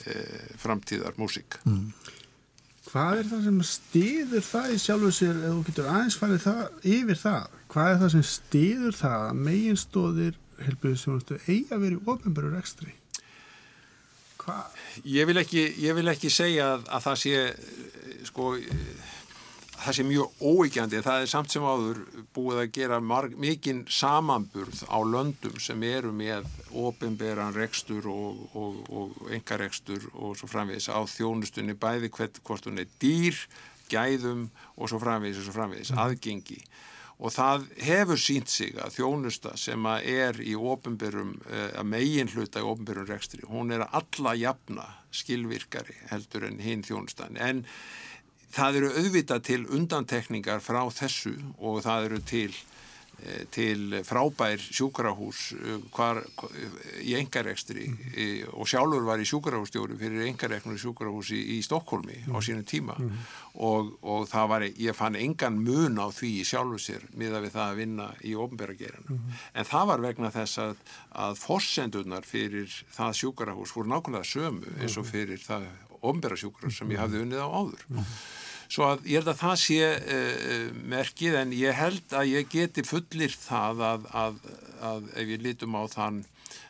[0.07, 1.59] uh, framtíðar músík.
[1.65, 1.93] Mm.
[2.91, 6.63] Hvað er það sem stýður það í sjálfu sér eða þú getur aðeins farið það,
[6.91, 7.43] yfir það?
[7.71, 12.93] Hvað er það sem stýður það að meginstóðir helbriðisjónustu eigi að vera í ofnbæru rekstri?
[14.41, 14.77] Hvað?
[15.05, 17.41] Ég vil ekki, ég vil ekki segja að, að það sé
[18.25, 18.53] sko
[19.81, 22.01] það sé mjög óíkjandi það er samt sem áður
[22.35, 26.45] búið að gera marg, mikinn samanburð á löndum sem eru með
[26.77, 32.81] ofinberan rekstur og, og, og engarekstur og svo framvegis á þjónustunni bæði hvert hvort hún
[32.83, 33.37] er dýr,
[33.91, 34.47] gæðum
[34.77, 36.03] og svo framvegis og svo framvegis, mm.
[36.05, 36.61] aðgengi
[37.21, 42.31] og það hefur sínt sig að þjónusta sem að er í ofnbyrjum, eh, að megin
[42.33, 47.37] hluta í ofnbyrjum rekstri, hún er að alla jafna skilvirkari heldur en hinn þjónustan.
[47.37, 47.65] En
[48.51, 52.51] það eru auðvitað til undantekningar frá þessu og það eru til
[53.53, 56.21] til frábær sjúkrahús eh, hvar,
[57.05, 58.55] í engarekstri mm.
[58.57, 62.33] og sjálfur var í sjúkrahússtjóru fyrir engareknur sjúkrahús í, í Stokkólmi mm.
[62.33, 62.97] á sínum tíma.
[62.97, 63.21] Mm.
[63.67, 67.67] og, og það var, ég fann engan mun á því sjálfur sér miða við það
[67.67, 69.19] að vinna í ofnbæragerinu
[69.53, 70.75] en það var vegna þess að,
[71.27, 75.69] að fórsendurnar fyrir það sjúkrahús voru nákvæmlega sömu eins og fyrir það
[76.01, 77.85] ofnbærasjúkrahús sem ég hafði unnið á áður
[78.71, 82.85] Svo að ég held að það sé uh, merkið en ég held að ég geti
[82.87, 84.37] fullir það að, að,
[84.91, 86.21] að ef ég lítum á þann,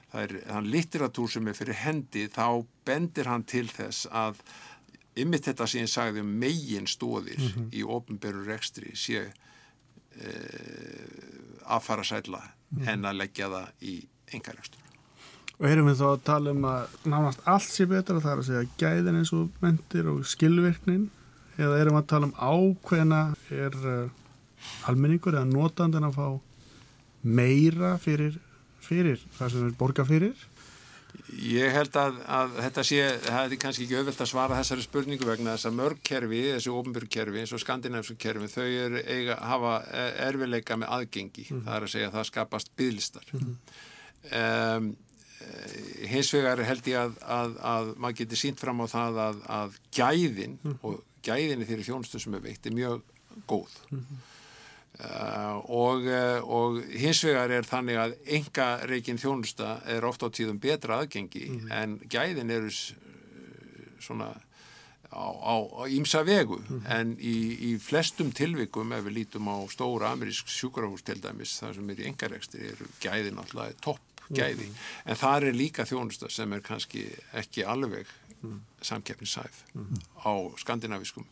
[0.09, 4.41] þann litteratúr sem er fyrir hendi þá bendir hann til þess að
[5.21, 7.69] ymmið þetta sem ég sagði um megin stóðir mm -hmm.
[7.75, 9.33] í ofnböru rekstri sé uh,
[11.69, 12.89] aðfara sæla mm -hmm.
[12.89, 13.95] en að leggja það í
[14.33, 14.79] engarekstur.
[15.59, 18.45] Og erum við þá að tala um að nánast allt sé betra það er að
[18.45, 21.11] segja gæðin eins og mentir og skilvirknin
[21.57, 23.21] eða erum við að tala um ákveðna
[23.55, 24.21] er uh,
[24.89, 26.27] almenningur eða notandin að fá
[27.21, 28.37] meira fyrir,
[28.81, 30.47] fyrir það sem við borga fyrir?
[31.31, 35.27] Ég held að, að þetta sé, það er kannski ekki auðvilt að svara þessari spurningu
[35.27, 39.77] vegna þess að mörgkerfi, þessi ofnbjörgkerfi eins og skandinæfsku kerfi, þau er eiga hafa
[40.27, 41.63] erfileika með aðgengi, mm.
[41.67, 43.31] það er að segja að það skapast bygglistar.
[43.35, 43.55] Mm.
[44.41, 44.91] Um,
[46.11, 50.59] hins vegar held ég að, að, að maður getur sínt fram á það að gæðin
[50.61, 50.77] mm.
[50.87, 53.01] og gæðinni þeirri þjónustu sem er veitt er mjög
[53.49, 53.73] góð.
[55.01, 60.35] Uh, og, uh, og hins vegar er þannig að enga reikin þjónusta er ofta á
[60.35, 62.91] tíðum betra aðgengi en gæðin eru s-
[64.03, 64.27] svona
[65.09, 65.57] á,
[65.89, 66.59] ímsa vegu.
[66.91, 71.79] En í, í flestum tilvikum ef við lítum á stóra amerísk sjúkrahús til dæmis það
[71.79, 74.69] sem er í engarekstri eru gæði náttúrulega topp gæði.
[75.07, 77.07] En þar er líka þjónusta sem er kannski
[77.41, 78.07] ekki alveg
[78.81, 79.63] samkeppnissæf
[80.25, 81.25] á skandinaviskum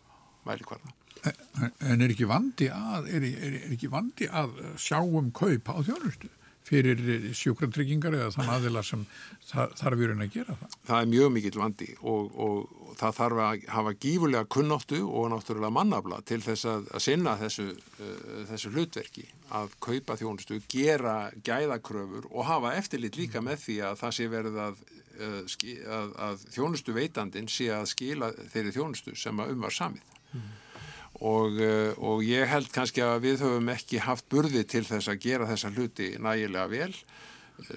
[0.45, 0.93] mælikvarða.
[1.26, 5.67] En- En er ekki vandi að, er, er, er ekki vandi að sjá um kaup
[5.67, 6.30] á þjónustu
[6.69, 7.00] fyrir
[7.34, 9.02] sjúkratryggingar eða þann aðila sem
[9.50, 10.76] þar, þarf í raun að gera það?
[10.86, 15.30] það er mjög mikill vandi og, og, og það þarf að hafa gífurlega kunnáttu og
[15.34, 19.26] náttúrulega mannafla til þess að, að sinna þessu, uh, þessu hlutverki
[19.60, 24.62] að kaupa þjónustu, gera gæðakröfur og hafa eftirlit líka með því að það sé verið
[24.69, 24.84] að,
[25.19, 30.15] að, að þjónustu veitandin sé að skila þeirri þjónustu sem að um var samið.
[31.19, 35.23] Og, uh, og ég held kannski að við höfum ekki haft burði til þess að
[35.25, 36.93] gera þessa hluti nægilega vel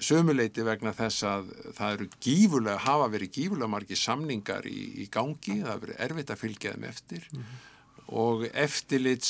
[0.03, 5.59] sömuleiti vegna þess að það eru gífurlega, hafa verið gífurlega margi samningar í, í gangi,
[5.63, 7.27] það verið erfitt að fylgja þeim eftir
[8.13, 9.29] og eftirlits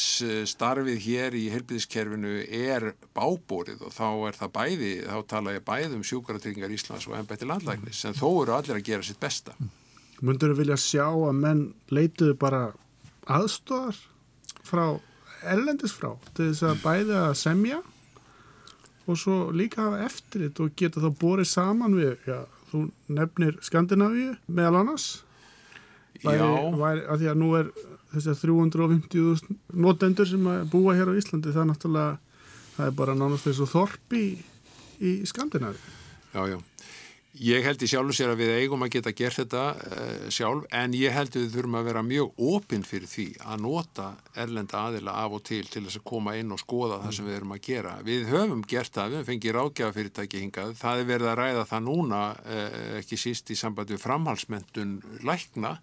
[0.52, 5.98] starfið hér í helbiðiskerfinu er bábórið og þá er það bæði, þá tala ég bæði
[5.98, 9.56] um sjúkaratryggingar Íslands og ennbætti landlæknis en þó eru allir að gera sitt besta.
[10.24, 12.64] Mundur þú vilja sjá að menn leituðu bara
[13.32, 13.98] aðstóðar
[14.68, 14.86] frá
[15.54, 17.82] ellendis frá til þess að bæði að semja
[19.04, 24.36] og svo líka hafa eftirlit og geta þá borið saman við, já, þú nefnir Skandinavíu
[24.48, 25.08] meðal annars
[26.24, 26.78] væri, Já.
[26.80, 27.72] væri, að því að nú er
[28.14, 32.38] þessar 350.000 notendur sem búa hér á Íslandi það er náttúrulega,
[32.78, 34.26] það er bara nánast þessu þorp í,
[35.04, 36.02] í Skandinavíu
[36.34, 36.58] Já, já.
[37.34, 40.94] Ég held í sjálfu sér að við eigum að geta gert þetta uh, sjálf en
[40.94, 44.06] ég held við þurfum að vera mjög opinn fyrir því að nota
[44.38, 47.38] erlenda aðila af og til til þess að koma inn og skoða það sem við
[47.40, 47.96] erum að gera.
[48.06, 50.76] Við höfum gert það, við fengið ráðgjafa fyrirtæki hingað.
[50.84, 54.94] Það er verið að ræða það núna, uh, ekki síst í samband við framhalsmentun
[55.26, 55.74] lækna,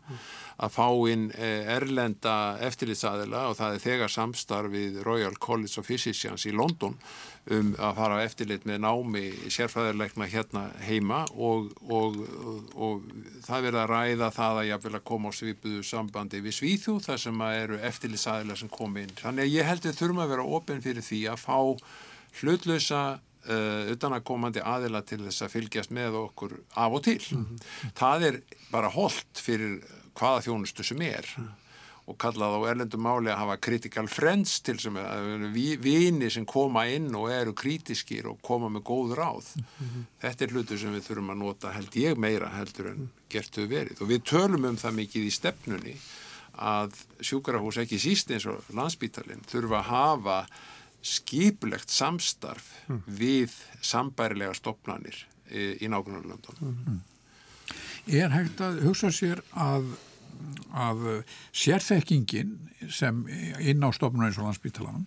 [0.61, 5.89] að fá inn uh, erlenda eftirlitsaðila og það er þegar samstarf við Royal College of
[5.89, 6.97] Physicians í London
[7.51, 13.07] um að fara á eftirlit með námi sérfræðarleikna hérna heima og, og, og, og
[13.47, 17.01] það verið að ræða það að ég vil að koma á svipuðu sambandi við Svíþjóð
[17.09, 19.17] þar sem að eru eftirlitsaðilega sem kom inn.
[19.23, 21.59] Þannig að ég held við þurfum að vera opinn fyrir því að fá
[22.41, 23.03] hlutlösa
[23.49, 27.21] uh, utanakomandi aðila til þess að fylgjast með okkur af og til.
[27.99, 29.81] Það er bara holdt fyrir
[30.21, 31.27] hvaða þjónustu sem er
[32.11, 34.97] og kallað á erlendum máli að hafa critical friends til sem
[35.85, 39.53] vini sem koma inn og eru krítiskir og koma með góð ráð.
[40.23, 43.71] Þetta er hlutur sem við þurfum að nota held ég meira heldur en gert hefur
[43.71, 45.95] verið og við tölum um það mikið í stefnunni
[46.61, 50.39] að sjúkarahús ekki síst eins og landsbítalinn þurfa að hafa
[51.01, 52.67] skipulegt samstarf
[53.07, 55.17] við sambærilega stopnanir
[55.49, 57.01] í, í nágrunarlöndunum.
[58.11, 59.95] Er hægt að hugsa sér að,
[60.71, 62.57] að sérþekkingin
[62.89, 63.23] sem
[63.59, 65.07] inn á stofnun eins og landsbítalanum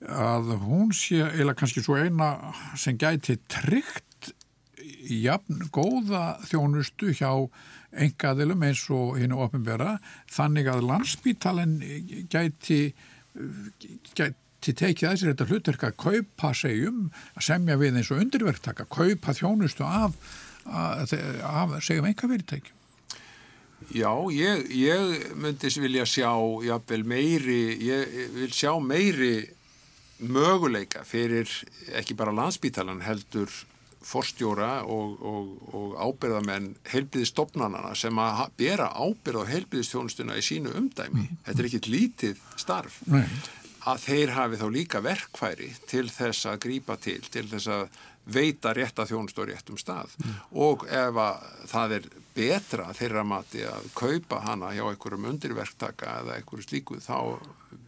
[0.00, 4.32] að hún sé eða kannski svo eina sem gæti tryggt
[5.10, 7.30] jafn góða þjónustu hjá
[7.90, 9.98] engaðilum eins og hinnu opinbera
[10.30, 11.78] þannig að landsbítalinn
[12.32, 12.94] gæti,
[14.16, 18.88] gæti tekið að sér þetta hlutverk að kaupa segjum, að semja við eins og undirverktaka,
[18.88, 20.16] kaupa þjónustu af,
[20.66, 22.79] af, af segjum enga fyrirtækjum.
[23.88, 26.30] Já, ég, ég myndis vilja sjá
[26.66, 29.48] jafnvel meiri, ég vil sjá meiri
[30.20, 31.48] möguleika fyrir
[31.96, 33.50] ekki bara landsbítalan heldur
[34.04, 41.26] forstjóra og, og, og ábyrðamenn heilbyrðistofnanana sem að bera ábyrð á heilbyrðistjónustuna í sínu umdæmi.
[41.44, 43.00] Þetta er ekkit lítið starf.
[43.10, 43.26] Nei.
[43.90, 48.72] Að þeir hafi þá líka verkfæri til þess að grípa til, til þess að veita
[48.76, 50.16] rétta þjónustu á réttum stað.
[50.52, 56.36] Og ef að það er betra þeirra mati að kaupa hana hjá einhverjum undirverktaka eða
[56.38, 57.40] einhverju slíku, þá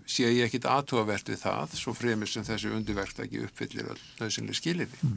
[0.09, 5.15] sé ég ekkit aðtúavert við það, svo fremur sem þessi undirverktaki uppfyllir nöðsynlega skilinni.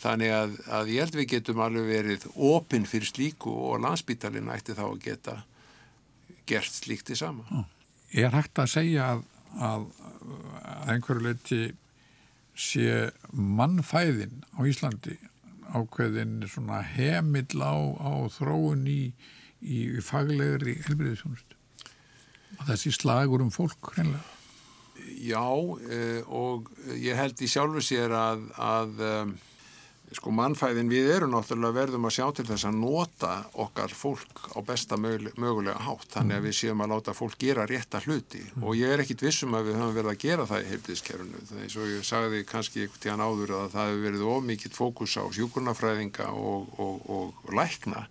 [0.00, 4.76] Þannig að, að ég held við getum alveg verið opinn fyrir slíku og landsbítalinn ætti
[4.76, 5.36] þá að geta
[6.46, 7.64] gert slíkt í sama.
[8.14, 9.24] Er hægt að segja að,
[9.56, 9.88] að,
[10.62, 11.62] að einhverju leiti
[12.56, 15.16] sé mannfæðin á Íslandi
[15.74, 19.00] ákveðin svona hemill á, á þróun í,
[19.60, 21.56] í faglegri helbriðisjónustu
[22.56, 24.24] og þessi slagur um fólk hreinlega.
[25.26, 25.44] Já,
[25.90, 29.34] eh, og ég held í sjálfu sér að, að um,
[30.14, 34.58] Sko mannfæðin við erum náttúrulega verðum að sjá til þess að nota okkar fólk á
[34.66, 36.06] besta mögulega hátt.
[36.14, 38.44] Þannig að við séum að láta fólk gera rétta hluti.
[38.62, 41.64] Og ég er ekkit vissum að við höfum verið að gera það í heilbíðiskerfunu það
[41.64, 45.16] er svo ég sagði kannski einhvern tíðan áður að það hefur verið of mikill fókus
[45.18, 48.06] á sjúkurnafræðinga og, og, og lækna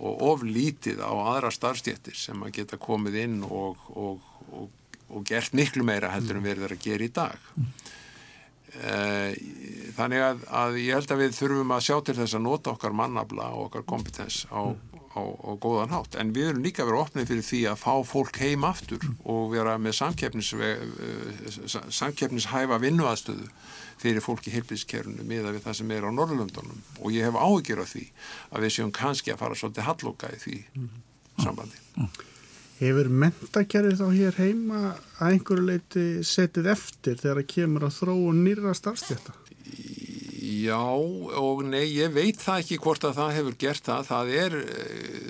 [0.00, 5.84] og of lítið á aðra starfstjættir sem að geta komið inn og, og gert miklu
[5.86, 7.50] meira heldur en verður að gera í dag.
[7.58, 7.98] Eh,
[9.96, 12.94] þannig að, að ég held að við þurfum að sjá til þess að nota okkar
[12.96, 16.16] mannabla og okkar kompetens á, á, á góðan hátt.
[16.22, 19.76] En við erum líka verið opnið fyrir því að fá fólk heim aftur og vera
[19.82, 20.80] með eh,
[22.00, 23.50] samkeppnishæfa vinnuaðstöðu
[24.00, 27.82] fyrir fólk í heilbíðskerfunu miða við það sem er á Norrlundunum og ég hef áhyggjur
[27.84, 28.06] af því
[28.48, 30.56] að við séum kannski að fara svolítið hallóka í því
[31.40, 31.82] sambandi
[32.80, 34.78] Hefur mentakerfið þá hér heima
[35.20, 39.34] að einhverju leiti setið eftir þegar það kemur að þróu nýra starfstjætta?
[40.60, 44.08] Já og nei, ég veit það ekki hvort að það hefur gert það.
[44.08, 44.56] Það er,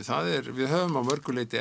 [0.06, 1.60] það er við höfum á mörguleiti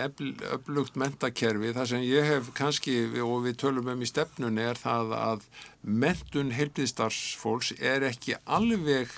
[0.53, 1.73] öflugt mentakerfi.
[1.73, 5.49] Það sem ég hef kannski og við tölum um í stefnunni er það að
[5.81, 9.09] mentun heilbíðstarfsfólks er ekki alveg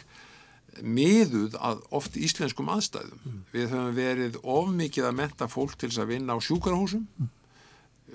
[0.83, 3.19] miðuð að oft íslenskum aðstæðum.
[3.25, 3.43] Mm.
[3.53, 7.05] Við höfum verið of mikið að menta fólk til þess að vinna á sjúkarhúsum.
[7.17, 7.29] Mm.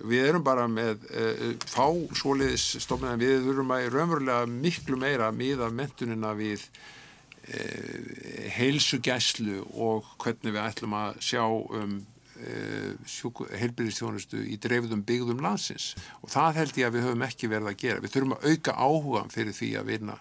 [0.07, 1.87] Við erum bara með uh, fá
[2.19, 10.13] svoliðis stofnum en við þurfum að raunverulega miklu meira miða mentunina við uh, heilsugæslu og
[10.21, 12.03] hvernig við ætlum að sjá um
[12.37, 17.79] heilbyrðistjónustu í dreifðum byggðum landsins og það held ég að við höfum ekki verið að
[17.81, 18.03] gera.
[18.05, 20.19] Við þurfum að auka áhuga fyrir því að vinna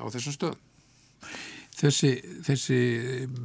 [0.00, 0.62] á þessum stöðum
[1.82, 2.12] þessi,
[2.46, 2.78] þessi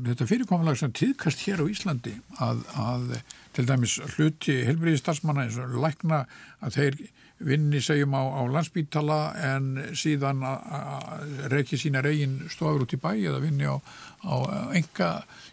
[0.05, 3.13] þetta fyrirkomulag sem tíðkast hér á Íslandi að, að
[3.57, 6.25] til dæmis hluti helbriði starfsmanna eins og lækna
[6.61, 6.99] að þeir
[7.37, 9.19] vinni segjum á, á landsbítala
[9.53, 13.77] en síðan að reykja sína reygin stofur út í bæ eða vinni á,
[14.25, 14.35] á
[14.77, 15.11] enga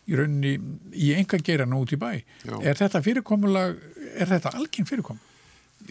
[0.08, 0.54] í rauninni
[0.96, 2.10] í enga geran út í bæ.
[2.44, 2.56] Já.
[2.62, 3.76] Er þetta fyrirkomulag,
[4.16, 5.33] er þetta algjörn fyrirkomulag?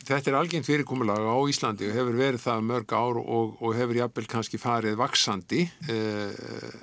[0.01, 3.99] Þetta er algengt fyrirkomulag á Íslandi og hefur verið það mörg ár og, og hefur
[3.99, 6.73] jafnvel kannski farið vaksandi eh,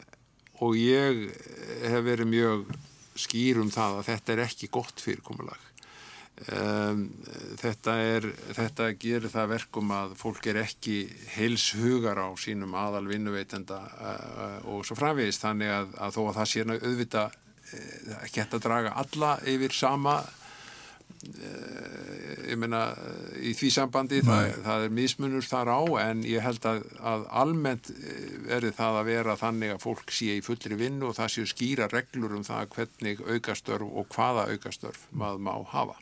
[0.63, 1.27] og ég
[1.91, 2.71] hef verið mjög
[3.19, 5.67] skýr um það að þetta er ekki gott fyrirkomulag.
[6.49, 7.03] Um,
[7.61, 11.03] þetta, er, þetta gerir það verkum að fólk er ekki
[11.35, 16.39] heils hugar á sínum aðal vinnuveitenda uh, og svo framvegist þannig að, að þó að
[16.39, 20.40] það sé auðvita uh, ekki hægt að draga alla yfir sama Eh,
[22.51, 22.81] ég meina
[23.39, 27.91] í því sambandi það, það er mismunur þar á en ég held að, að almennt
[27.95, 31.51] eh, verði það að vera þannig að fólk sé í fullri vinnu og það séu
[31.51, 35.99] skýra reglur um það hvernig aukastörf og hvaða aukastörf maður má hafa.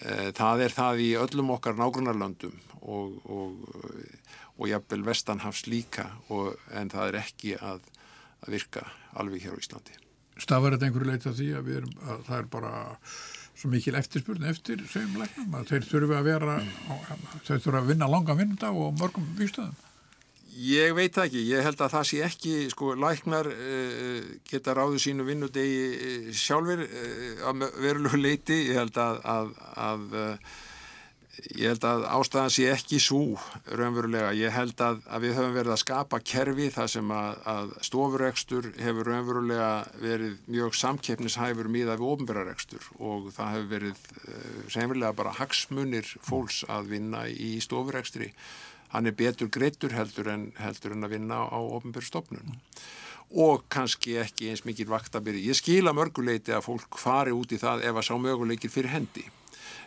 [0.00, 3.74] Eh, það er það í öllum okkar nágrunarlöndum og, og,
[4.56, 7.84] og jafnvel vestanhafs líka og, en það er ekki að,
[8.42, 8.86] að virka
[9.20, 10.00] alveg hér á Íslandi.
[10.40, 12.72] Stafar þetta einhverju leita því að, erum, að það er bara
[13.62, 16.58] svo mikil eftirspurn eftir segjum læknum að þeir þurfu að vera
[17.46, 19.80] þeir þurfu að vinna langa vinnudag og mörgum výstöðum
[20.52, 25.24] Ég veit ekki, ég held að það sé ekki sko læknar uh, geta ráðu sínu
[25.24, 30.04] vinnudegi uh, sjálfur uh, að verulegu leiti ég held að, að, að
[31.32, 33.38] ég held að ástæðan sé ekki svo
[33.72, 37.72] raunverulega, ég held að, að við höfum verið að skapa kerfi þar sem að, að
[37.88, 39.70] stofurekstur hefur raunverulega
[40.02, 44.04] verið mjög samkeppnishæfur miða við ofnbærarekstur og það hefur verið
[44.76, 48.32] semverlega eh, bara hagsmunir fólks að vinna í stofurekstri.
[48.92, 52.58] Hann er betur greittur heldur en, heldur en að vinna á ofnbærastofnun
[53.32, 55.46] og kannski ekki eins mikið vaktabyrji.
[55.48, 59.24] Ég skila mörguleiti að fólk fari út í það ef að sá möguleikir fyrir hendi.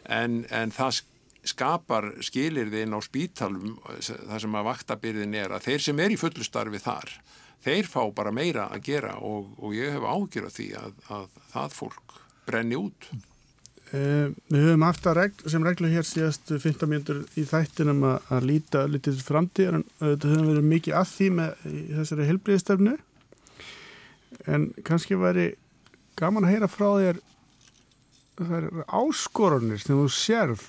[0.10, 1.04] En, en það
[1.46, 6.20] skapar skilirði inn á spítalum þar sem að vaktabyrðin er að þeir sem er í
[6.20, 7.14] fullustarfi þar
[7.66, 11.40] þeir fá bara meira að gera og, og ég hef ágjör af því að, að
[11.54, 13.08] það fólk brenni út.
[13.94, 18.32] Uh, Við höfum haft að regl, sem reglu hér síðast 15 mjöndur í þættinum að,
[18.34, 21.68] að líta litið framtíðar en þetta höfum verið mikið að því með
[22.00, 22.96] þessari helbriðistefnu
[24.52, 25.48] en kannski væri
[26.20, 27.22] gaman að heyra frá þér
[28.92, 30.66] áskorunir sem þú sérf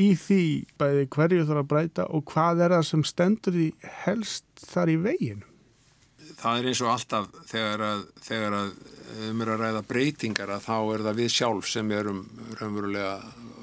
[0.00, 0.44] í því
[0.80, 3.68] bæði hverju þarf að breyta og hvað er það sem stendur því
[4.04, 5.44] helst þar í veginn?
[6.40, 8.72] Það er eins og alltaf þegar að, þegar að
[9.30, 12.20] um er að ræða breytingar að þá er það við sjálf sem erum
[12.60, 13.14] raunverulega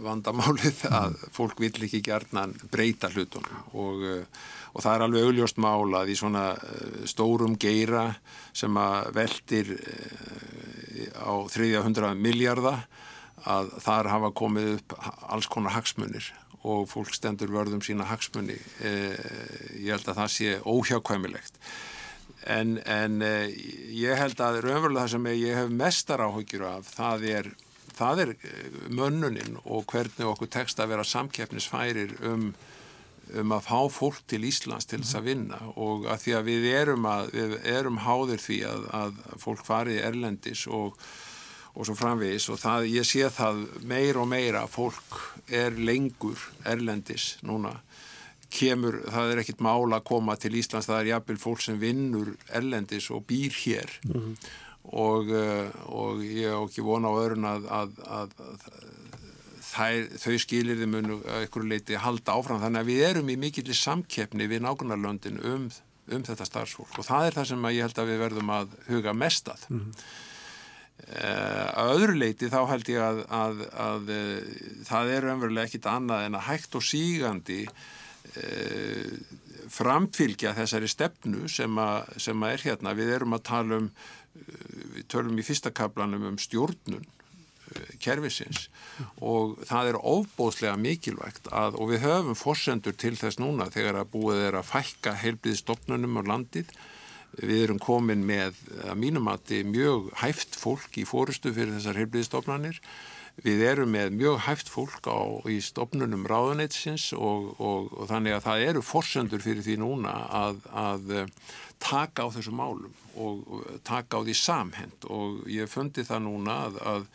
[0.04, 4.04] vandamálið að fólk vil ekki gerna breyta hlutunum og,
[4.74, 8.06] og það er alveg augljóst málað í svona eh, stórum geira
[8.56, 12.86] sem að veldir eh, á 300 miljardar
[13.46, 14.98] að þar hafa komið upp
[15.30, 16.32] alls konar hagsmunir
[16.68, 18.58] og fólk stendur vörðum sína hagsmunni.
[18.84, 19.14] Eh,
[19.84, 21.60] ég held að það sé óhjákvæmilegt.
[22.48, 23.52] En, en eh,
[23.94, 27.52] ég held að raunverulega það sem ég hef mestar áhugjur af, það er,
[27.98, 32.50] það er eh, mönnunin og hvernig okkur tekst að vera samkeppnisfærir um,
[33.36, 36.68] um að fá fólk til Íslands til þess að vinna og að því að við
[36.72, 40.96] erum, að, við erum háður því að, að fólk fari erlendis og,
[41.78, 45.20] og svo framvegis og það, ég sé það meir og meira fólk
[45.54, 47.76] er lengur erlendis núna.
[48.50, 52.34] Kemur, það er ekkit mála að koma til Íslands, það er jafnvel fólk sem vinnur
[52.48, 53.92] erlendis og býr hér.
[54.08, 54.36] Mm -hmm.
[54.84, 58.88] og, eh, og ég á ekki vona á öðrun að, að, að, að
[59.68, 63.76] þær, þau skilir þið munu eitthvað leiti halda áfram, þannig að við erum í mikillir
[63.76, 65.70] samkeppni við nákvæmlega um,
[66.08, 66.98] um þetta starfsfólk.
[66.98, 69.70] Og það er það sem ég held að við verðum að huga mest að.
[69.70, 69.94] Mm -hmm.
[71.08, 73.20] Að öðru leiti þá held ég að,
[73.72, 74.10] að
[74.90, 77.62] það er umverulega ekkit annað en að hægt og sígandi
[78.36, 79.12] Eh,
[79.72, 82.96] framfylgja þessari stefnu sem að, sem að er hérna.
[82.98, 83.88] Við erum að tala um,
[84.38, 84.66] eh,
[84.98, 88.68] við tölum í fyrsta kaplanum um stjórnun eh, kervisins
[89.22, 94.14] og það er ofbóðslega mikilvægt að, og við höfum fórsendur til þess núna þegar að
[94.16, 96.72] búið er að fækka heilbliðstofnunum á landið.
[97.38, 98.58] Við erum komin með
[98.88, 102.82] að mínumati mjög hæft fólk í fórustu fyrir þessar heilbliðstofnanir
[103.46, 108.46] Við erum með mjög hæft fólk á, í stopnunum ráðunetsins og, og, og þannig að
[108.48, 111.28] það eru forsöndur fyrir því núna að, að eh,
[111.84, 113.44] taka á þessu málum og,
[113.86, 117.06] taka á því samhend og ég fundi það núna að, að,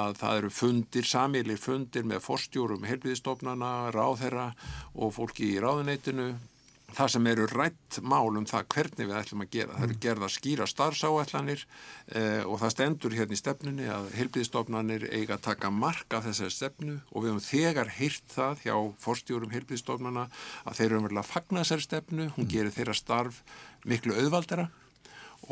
[0.00, 4.54] að það eru fundir, samilir fundir með forstjórum helbiðistofnana, ráðherra
[4.96, 6.32] og fólki í ráðunetinu
[6.94, 9.74] það sem eru rætt mál um það hvernig við ætlum að gera.
[9.74, 11.64] Það eru gerða skýra starfsáætlanir
[12.14, 16.96] eh, og það stendur hérna í stefnunni að heilbíðstofnanir eiga að taka marka þessari stefnu
[17.10, 20.26] og við höfum þegar heyrt það hjá forstjórum heilbíðstofnana
[20.64, 22.52] að þeir eru umverðilega að fagna þessari stefnu, hún mm.
[22.54, 23.42] gerir þeirra starf
[23.86, 24.68] miklu auðvaldara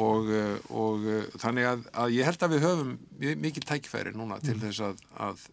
[0.00, 2.94] og, eh, og eh, þannig að, að ég held að við höfum
[3.42, 4.68] mikið tækifæri núna til mm.
[4.68, 5.48] þess að, að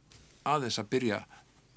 [0.51, 1.23] aðeins að byrja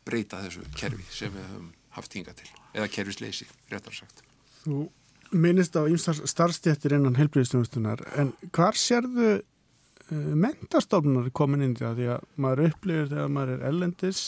[0.04, 4.22] breyta þessu kerfi sem við höfum haft hinga til eða kerfisleysi, réttar sagt.
[4.64, 4.86] Þú
[5.34, 12.00] minnist á ímstar starfstjættir innan helbriðstjónustunar en hvar sérðu eh, mentastofnunar komin inn í það
[12.00, 14.22] því að maður upplifir þegar maður er ellendis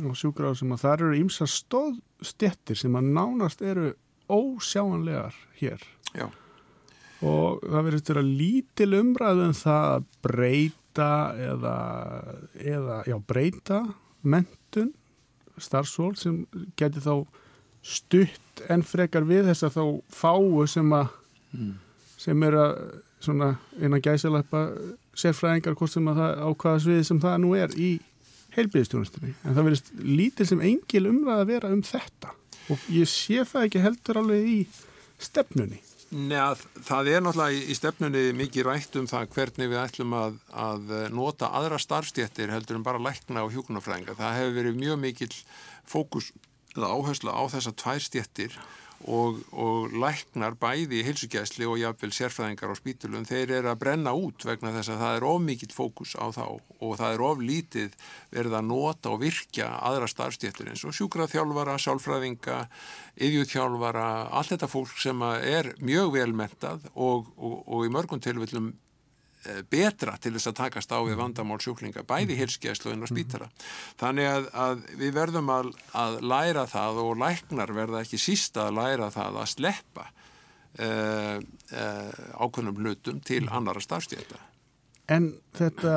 [0.00, 3.90] og sjúkra á sem að það eru ímstar stóðstjættir sem að nánast eru
[4.30, 5.82] ósjáanlegar hér.
[6.14, 6.28] Já.
[7.26, 11.10] Og það verður til að lítil umræðu en um það að breyta
[11.48, 11.74] eða,
[12.56, 13.82] eða já, breyta
[14.22, 14.94] mentun
[15.62, 16.42] starfsfólk sem
[16.80, 17.14] getur þá
[17.86, 21.14] stutt en frekar við þess að þá fáu sem að
[21.56, 21.72] mm.
[22.20, 22.74] sem er að
[23.20, 24.64] svona einan gæsileppa
[25.20, 27.90] sérfræðingar hvort sem að það ákvaða sviði sem það nú er í
[28.56, 32.34] heilbíðistjónustinni en það verist lítið sem engil umræð að vera um þetta.
[32.70, 34.58] Og ég sé það ekki heldur alveg í
[35.20, 35.80] stefnunni
[36.10, 40.88] Nei, það er náttúrulega í stefnunni mikið rætt um það hvernig við ætlum að, að
[41.14, 44.16] nota aðra starfstjættir heldur en bara lækna og hjúkunarfræðinga.
[44.18, 45.30] Það hefur verið mjög mikil
[45.86, 46.32] fókus
[46.74, 48.58] eða áhersla á þessa tvær stjættir
[49.08, 54.12] og, og læknar bæði í heilsugjæsli og jáfnvel sérfræðingar á spítulun, þeir eru að brenna
[54.16, 57.40] út vegna þess að það er of mikill fókus á þá og það er of
[57.44, 57.96] lítið
[58.34, 62.60] verið að nota og virkja aðra starfstjættur eins og sjúkraþjálfara, sálfræðinga,
[63.16, 68.74] yðjúþjálfara, allt þetta fólk sem er mjög velmentað og, og, og í mörgum tilvillum
[69.72, 73.48] betra til þess að takast á við vandamál sjúklinga, bæði hilskjæslu en á spítara.
[74.00, 78.80] Þannig að, að við verðum að, að læra það og læknar verða ekki sísta að
[78.80, 83.52] læra það að sleppa uh, uh, ákveðnum hlutum til mm.
[83.60, 84.40] annara starfstjæta.
[85.10, 85.96] En þetta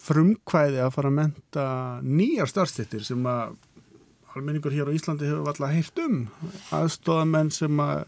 [0.00, 1.66] frumkvæði að fara að menta
[2.06, 3.56] nýjar starfstjættir sem að
[4.30, 6.20] almenningur hér á Íslandi hefur alltaf heilt um
[6.76, 8.04] aðstofamenn sem að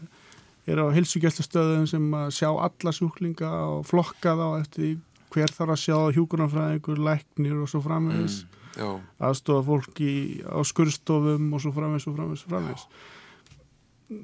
[0.69, 4.97] er á hilsugjastastöðum sem að sjá alla sjúklinga og flokka þá eftir
[5.33, 8.43] hver þarf að sjá hjúkurnafræðingur, læknir og svo framvegs
[8.77, 10.11] mm, aðstofa fólki
[10.45, 12.85] á skurstofum og svo framvegs og framvegs og framvegs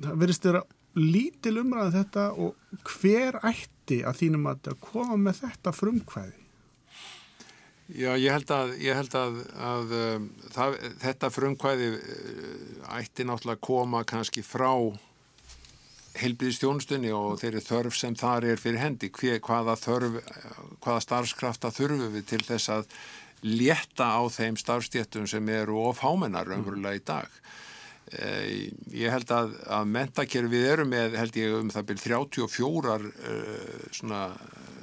[0.04, 0.66] það verðist þeirra
[1.00, 6.38] lítil umræðið um þetta og hver ætti að þínum að koma með þetta frumkvæði?
[7.90, 13.58] Já, ég held að, ég held að, að um, það, þetta frumkvæði uh, ætti náttúrulega
[13.58, 14.70] að koma kannski frá
[16.18, 20.20] heilbíðistjónustunni og þeirri þörf sem þar er fyrir hendi, hvaða, þörf,
[20.84, 22.94] hvaða starfskrafta þurfum við til þess að
[23.46, 27.40] létta á þeim starfstjéttum sem eru ofhámenar umverulega í dag.
[28.10, 32.96] Eh, ég held að, að mentakerfi við erum með, held ég, um það byrj 34
[32.96, 34.24] uh, svona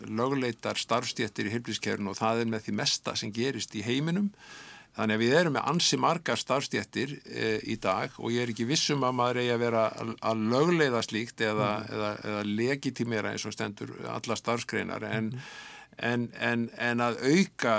[0.06, 4.30] lögleitar starfstjéttir í heilbíðiskerfinu og það er með því mesta sem gerist í heiminum
[4.96, 8.64] Þannig að við erum með ansi margar starfstjættir e, í dag og ég er ekki
[8.68, 11.90] vissum að maður eigi að vera að, að lögleiða slíkt eða, mm.
[11.96, 15.50] eða, eða legitimera eins og stendur alla starfskreinar en, mm.
[16.12, 17.76] en, en, en að auka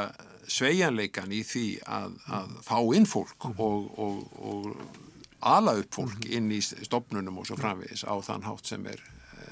[0.48, 1.66] sveigjanleikan í því
[1.98, 3.58] að, að fá inn fólk mm.
[3.66, 6.32] og, og, og ala upp fólk mm.
[6.38, 9.50] inn í stopnunum og svo framvegis á þann hátt sem er e,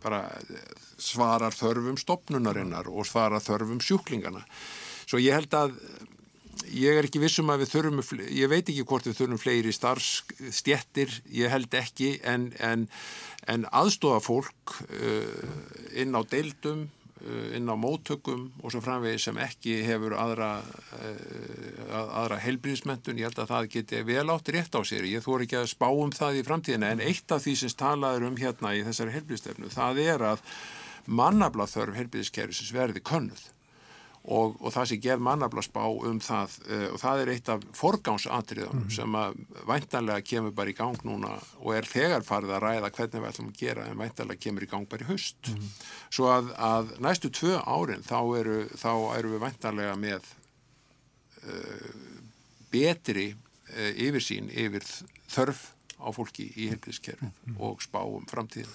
[0.00, 0.24] bara
[0.96, 4.46] svarar þörfum stopnunarinnar og svarar þörfum sjúklingana.
[5.04, 5.76] Svo ég held að
[6.72, 11.14] ég er ekki vissum að við þurfum, ég veit ekki hvort við þurfum fleiri starfstjettir,
[11.34, 12.86] ég held ekki, en, en,
[13.50, 15.48] en aðstofa fólk uh,
[15.96, 16.86] inn á deildum,
[17.22, 20.52] uh, inn á móttökum og svo framvegi sem ekki hefur aðra,
[21.00, 25.46] uh, aðra heilbríðismentun, ég held að það geti vel átt rétt á sér, ég þór
[25.46, 28.76] ekki að spá um það í framtíðina, en eitt af því sem talaður um hérna
[28.76, 30.48] í þessari heilbríðistefnu, það er að
[31.06, 33.50] mannablaþörf heilbríðiskerfisins verði könnuð
[34.26, 38.86] og, og það sem gerð mannablasbá um það uh, og það er eitt af forgánsatriðunum
[38.86, 38.94] mm.
[38.96, 39.36] sem að
[39.68, 43.52] væntanlega kemur bara í gang núna og er þegar farið að ræða hvernig við ætlum
[43.52, 45.68] að gera en væntanlega kemur í gang bara í höst mm.
[46.18, 50.32] svo að, að næstu tvö árin þá eru, þá eru við væntanlega með
[51.46, 51.92] uh,
[52.74, 54.86] betri uh, yfirsýn yfir
[55.30, 57.62] þörf á fólki í helbriðskerfið mm.
[57.62, 58.74] og spá um framtíðin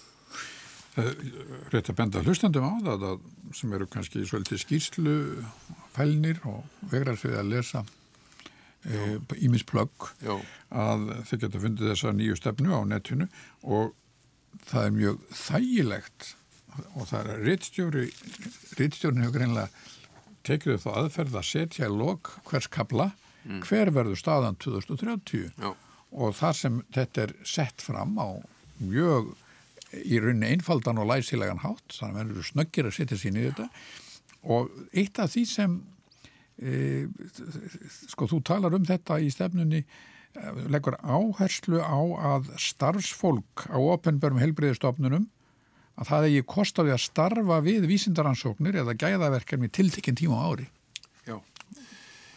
[0.95, 3.25] rétt að benda hlustandum á það að,
[3.55, 5.15] sem eru kannski svolítið skýrslu
[5.95, 7.83] fælnir og vegrar því að lesa
[9.37, 10.35] ímisplögg e,
[10.73, 13.27] að þeir geta fundið þessa nýju stefnu á netinu
[13.61, 13.93] og
[14.67, 16.29] það er mjög þægilegt
[16.95, 18.05] og það er rittstjóri
[18.79, 19.69] rittstjórn hefur greinlega
[20.47, 23.11] tekið upp þá aðferð að setja í lok hvers kabla
[23.45, 23.61] mm.
[23.67, 25.71] hver verður staðan 2030 Já.
[26.11, 28.29] og þar sem þetta er sett fram á
[28.81, 29.35] mjög
[29.99, 33.67] í rauninni einfaldan og læsilegan hátt þannig að verður snöggir að setja sín í þetta.
[34.51, 35.75] Og eitt af því sem
[36.61, 37.05] e,
[38.11, 39.85] sko þú talar um þetta í stefnunni e,
[40.71, 42.01] leggur áherslu á
[42.35, 45.29] að starfsfólk á ofenbörum helbriðistofnunum
[45.99, 50.69] að það eigi kostaði að starfa við vísindaransóknir eða gæðaverkefni til tekinn tíma á ári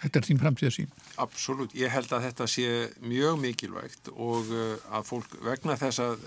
[0.05, 0.91] Þetta er þín framtíða sín.
[1.23, 2.67] Absolut, ég held að þetta sé
[3.05, 6.27] mjög mikilvægt og uh, að fólk vegna þess að,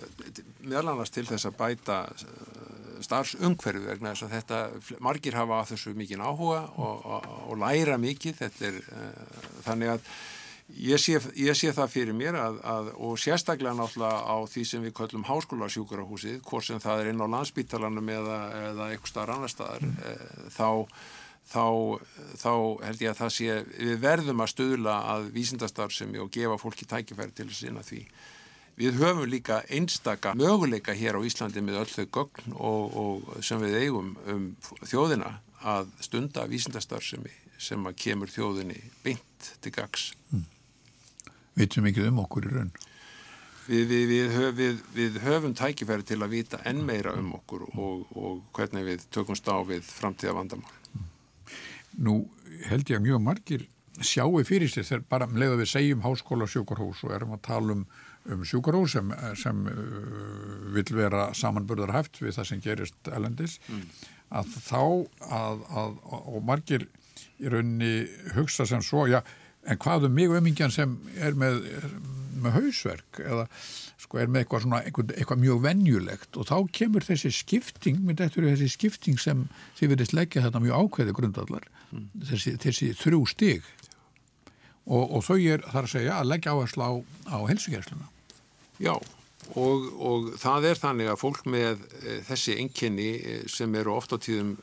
[0.65, 2.71] meðlannast til þess að bæta uh,
[3.05, 4.63] starfsumhverfi vegna þess að þetta,
[5.05, 9.93] margir hafa að þessu mikið áhuga og, og, og læra mikið, þetta er uh, þannig
[9.93, 10.09] að
[10.87, 14.89] ég sé, ég sé það fyrir mér að, að, og sérstaklega náttúrulega á því sem
[14.89, 19.53] við köllum háskólasjúkarahúsið, hvort sem það er inn á landsbítalanum eða, eða eitthvað starf annar
[19.53, 20.51] staðar, mm.
[20.57, 20.67] þá
[21.47, 21.65] þá,
[22.37, 22.51] þá
[22.85, 27.35] held ég að það sé, við verðum að stöðla að vísindastarfsemi og gefa fólki tækifæri
[27.35, 28.01] til að sinna því.
[28.77, 33.61] Við höfum líka einstaka möguleika hér á Íslandi með öll þau gögn og, og sem
[33.63, 34.51] við eigum um
[34.83, 40.11] þjóðina að stunda vísindastarfsemi sem að kemur þjóðinni beint til gags.
[40.29, 40.45] Mm.
[41.57, 42.75] Vitum ekki um okkur í raun?
[43.67, 48.45] Við, við, við, við höfum tækifæri til að vita enn meira um okkur og, og
[48.55, 50.77] hvernig við tökumst á við framtíða vandamál.
[51.97, 52.19] Nú
[52.67, 53.65] held ég að mjög margir
[54.05, 57.73] sjáu fyrir sér þegar bara um leiðu við segjum háskóla sjúkarhús og erum að tala
[57.73, 57.81] um,
[58.29, 63.81] um sjúkarhús sem, sem uh, vil vera samanburðarhæft við það sem gerist elendis mm.
[64.37, 66.87] að þá að, að, og margir
[67.37, 69.21] í rauninni hugsa sem svo, já,
[69.67, 71.91] en hvað um mig umingjan sem er með, er
[72.37, 73.47] með hausverk eða
[74.01, 78.21] sko er með eitthvað svona, eitthvað, eitthvað mjög venjulegt og þá kemur þessi skipting, mynd
[78.23, 79.47] eftir þessi skipting sem
[79.79, 82.07] þið verðist leggja þetta mjög ákveði grundallar, mm.
[82.29, 83.67] þessi, þessi þrjú stig
[84.87, 86.91] og, og þau er þar að segja að leggja áherslu á,
[87.33, 88.09] á helsugjærsluna.
[88.83, 88.93] Já,
[89.57, 94.19] og, og það er þannig að fólk með e, þessi enginni e, sem eru ofta
[94.21, 94.55] tíðum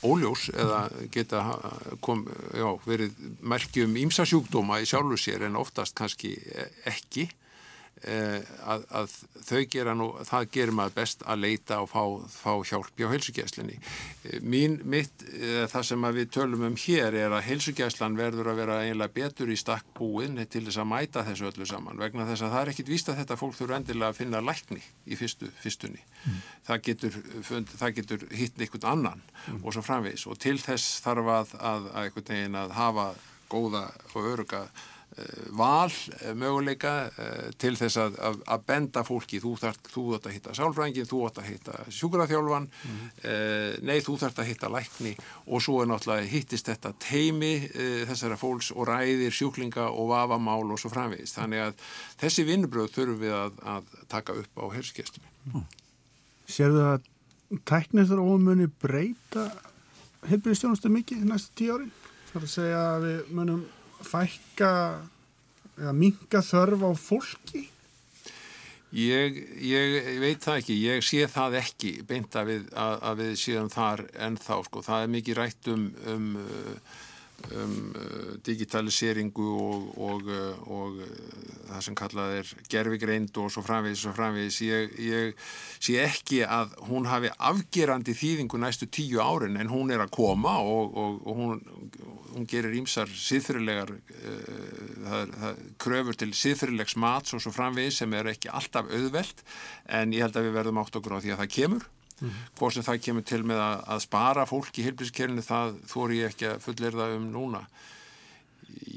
[0.00, 1.42] óljós eða geta
[2.00, 2.22] kom,
[2.56, 7.39] já, verið merkjum ímsasjúkdóma í sjálfu sér en oftast kannski e, ekki Eh,
[8.00, 12.90] að, að þau gera nú, það gerir maður best að leita og fá, fá hjálp
[12.96, 13.76] hjá heilsugjæslinni.
[14.24, 18.60] Eh, mín, mitt, eh, það sem við tölum um hér er að heilsugjæslan verður að
[18.62, 22.46] vera eiginlega betur í stakk búin til þess að mæta þessu öllu saman vegna þess
[22.46, 25.50] að það er ekkit víst að þetta fólk þurfa endilega að finna lækni í fyrstu,
[25.60, 26.00] fyrstunni.
[26.24, 26.38] Mm.
[26.68, 27.18] Það getur,
[28.00, 29.60] getur hitt einhvern annan mm.
[29.64, 32.24] og svo framvegs og til þess þarf að, að, að,
[32.64, 33.10] að hafa
[33.50, 34.99] góða og öruga Eh,
[35.56, 40.54] val eh, möguleika eh, til þess að, að, að benda fólki þú þart, að hitta
[40.54, 43.00] sálfrængin þú þart að hitta sjúkraþjálfan mm.
[43.26, 45.14] eh, nei þú þart að hitta lækni
[45.46, 50.70] og svo er náttúrulega hittist þetta teimi eh, þessara fólks og ræðir sjúklinga og vafamál
[50.70, 51.82] og svo framvegist þannig að
[52.22, 55.66] þessi vinnubröð þurfum við að, að taka upp á helskestunni mm.
[56.50, 57.10] Serðu það að
[57.66, 59.50] tæknir þar ómunni breyta
[60.30, 61.92] helbriðstjónustu mikið næstu tíu árin?
[62.30, 63.62] Það er að segja að við munum
[64.06, 64.72] fækka
[65.80, 67.66] eða minga þörf á fólki?
[68.90, 73.36] Ég, ég veit það ekki, ég sé það ekki beint að við, að, að við
[73.38, 76.32] séum þar ennþá, sko, það er mikið rætt um, um,
[77.60, 77.74] um
[78.46, 80.30] digitaliseringu og, og,
[80.70, 81.00] og
[81.70, 86.74] það sem kallað er gerfigreind og svo framvegis og framvegis, ég, ég sé ekki að
[86.88, 91.62] hún hafi afgerandi þýðingu næstu tíu árin en hún er að koma og, og hún,
[92.34, 95.46] hún gerir ímsar síðfyrirlegar uh,
[95.80, 99.44] kröfur til síðfyrirlegs mats og svo framvegis sem er ekki alltaf auðvelt.
[99.90, 101.88] En ég held að við verðum átt okkur á því að það kemur
[102.20, 102.42] mm.
[102.58, 106.34] hvort sem það kemur til með að, að spara fólk í heilbískerinu það þóri ég
[106.34, 107.64] ekki að fullirða um núna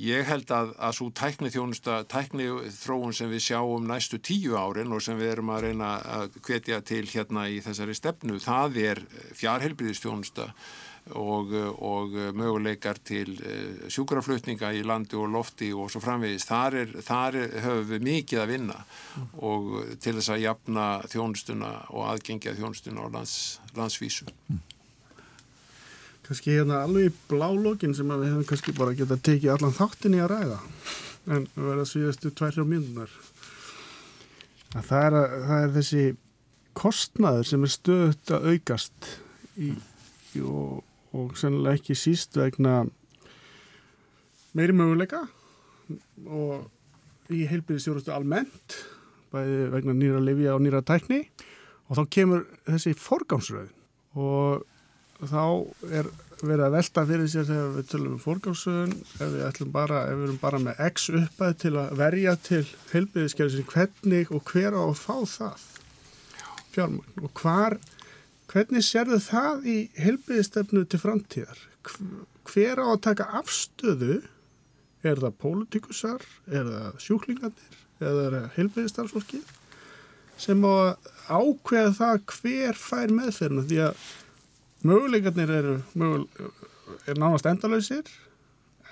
[0.04, 4.94] ég held að, að svo tækni þjónusta, tækni þróun sem við sjáum næstu tíu árin
[4.94, 9.04] og sem við erum að reyna að hvetja til hérna í þessari stefnu, það er
[9.40, 10.50] fjárheilbíðistjónusta
[11.12, 11.52] og,
[11.84, 16.48] og möguleikar til eh, sjúkraflutninga í landi og lofti og svo framvegis.
[16.48, 18.78] Þar, er, þar er, höfum við mikið að vinna
[19.36, 19.74] og
[20.04, 23.36] til þess að jafna þjónustuna og aðgengja þjónustuna á lands,
[23.76, 24.30] landsvísu.
[26.24, 30.24] Kannski hérna alveg í blálógin sem við hefum kannski bara getað tekið allan þáttin í
[30.24, 30.60] að ræða
[31.24, 33.12] en við verðum að svíðastu tværjá mínúnar.
[34.74, 36.06] Það er, að, það er þessi
[36.74, 39.12] kostnaður sem er stöðut að aukast
[39.60, 39.70] í,
[40.34, 40.82] í og
[41.14, 42.84] og sennilega ekki síst vegna
[44.58, 45.24] meiri möguleika
[46.26, 48.78] og í heilbyrðistjórustu almennt
[49.34, 51.24] bæði vegna nýra livja og nýra tækni.
[51.90, 53.72] Og þá kemur þessi forgámsröð
[54.20, 54.64] og
[55.30, 55.44] þá
[55.90, 56.10] er
[56.44, 60.18] verið að velta fyrir sér þegar við tölum um forgámsröðun ef við ætlum bara, ef
[60.20, 64.82] við erum bara með x uppað til að verja til heilbyrðiskerfisins hvernig og hver á
[64.84, 65.66] að fá það?
[66.74, 67.18] Fjármagn.
[67.22, 67.78] Og hvar
[68.52, 71.62] Hvernig sérðu það í helbiðistefnu til framtíðar?
[72.50, 74.22] Hver á að taka afstöðu?
[75.04, 76.26] Er það pólitíkusar?
[76.48, 77.80] Er það sjúklingarnir?
[78.04, 79.42] Eða er það helbiðistarfsfólki?
[80.44, 84.06] Sem á að ákveða það hver fær meðferðinu því að
[84.84, 86.62] möguleikarnir eru möguleik,
[87.08, 88.10] er nánast endalöysir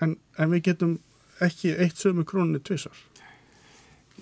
[0.01, 0.97] en, en við getum
[1.43, 2.95] ekki eitt sömu krónunni tvísar.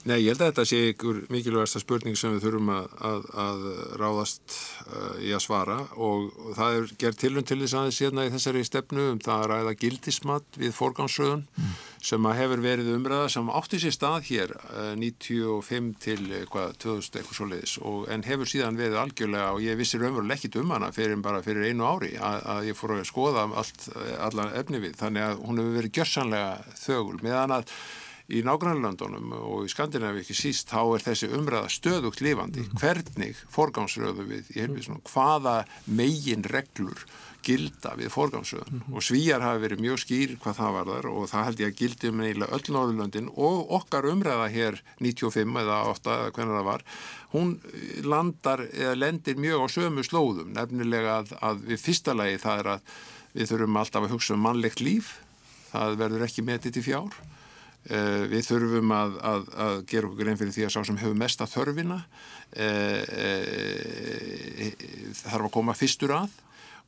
[0.08, 3.66] Nei, ég held að þetta sé ykkur mikilvægasta spurning sem við þurfum að, að, að
[4.00, 5.76] ráðast uh, í að svara.
[6.00, 9.43] Og, og það er gerð tilum til þess aðeins hérna í þessari stefnu um það
[9.43, 11.76] að ræða gildismat við forgánsröðun mm.
[12.12, 17.20] sem að hefur verið umræða sem átti sér stað hér uh, 95 til eitthvað 2000
[17.20, 17.78] eitthvað svo leiðis
[18.16, 21.68] en hefur síðan verið algjörlega og ég vissir umveruleg ekkit um hana fyrir bara fyrir
[21.68, 23.89] einu ári að, að ég fór að skoða allt,
[24.20, 27.20] allan efni við þannig að hún hefur verið gjörsanlega þögul.
[27.26, 27.74] Meðan að
[28.30, 32.65] í nágrannlöndunum og í Skandinavíu ekki síst þá er þessi umræða stöðugt lifandi.
[32.65, 32.77] Mm.
[32.82, 37.05] hvernig forgámsröðu við í helbíðsum, hvaða megin reglur
[37.45, 38.93] gilda við forgámsröðun mm.
[38.93, 41.80] og svíjar hafi verið mjög skýr hvað það var þar og það held ég að
[41.80, 43.32] gildi um eiginlega öll Norðurlöndin.
[43.34, 46.86] Og okkar umræða hér 95 eða 8 eða hvernig það var
[47.34, 47.55] hún
[48.03, 50.53] landar eða lendir mjög á sömu slóðum.
[50.57, 52.93] Nefnilega að, að við fyrsta lagi það er að
[53.34, 55.17] við þurfum alltaf að hugsa um mannlegt líf.
[55.69, 57.19] Það verður ekki metið til fjár
[57.88, 61.47] við þurfum að, að, að gera okkur einn fyrir því að sá sem hefur mesta
[61.49, 64.67] þörfina uh, uh,
[65.23, 66.38] þarf að koma fyrstur að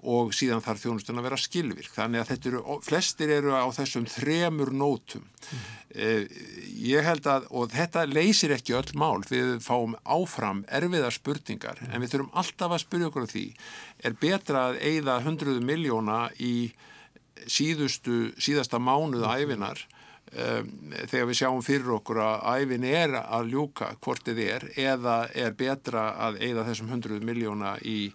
[0.02, 4.72] og síðan þarf þjónustun að vera skilvirk þannig að eru, flestir eru á þessum þremur
[4.74, 5.60] nótum mm.
[6.82, 11.94] ég held að og þetta leysir ekki öll mál við fáum áfram erfiðar spurningar mm.
[11.94, 13.46] en við þurfum alltaf að spyrja okkur á því
[14.10, 16.56] er betra að eigða hundruðu miljóna í
[17.46, 19.86] síðustu, síðasta mánuð æfinar
[20.32, 25.16] Um, þegar við sjáum fyrir okkur að æfin er að ljúka hvort þið er eða
[25.36, 28.14] er betra að eigða þessum hundruð miljóna í,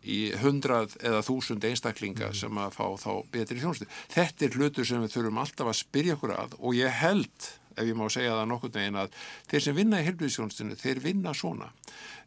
[0.00, 2.38] í hundrað eða þúsund einstaklinga mm.
[2.40, 3.88] sem að fá þá betri þjónustu.
[4.14, 7.84] Þetta er hlutur sem við þurfum alltaf að spyrja okkur að og ég held, ef
[7.84, 9.18] ég má segja það nokkur neginn að
[9.50, 11.68] þeir sem vinna í helbriðsjónustinu, þeir vinna svona.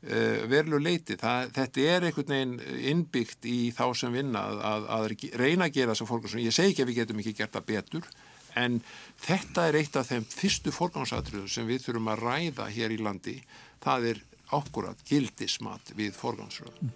[0.05, 4.91] Uh, verlu leiti, það, þetta er einhvern veginn innbyggt í þá sem vinna að, að,
[4.99, 7.57] að reyna að gera þess að fólk ég segi ekki að við getum ekki gert
[7.57, 8.13] það betur
[8.59, 8.81] en
[9.21, 13.37] þetta er eitt af þeim fyrstu forgangsatriðu sem við þurfum að ræða hér í landi.
[13.81, 16.91] Það er ákkurat gildismat við forgangsröðum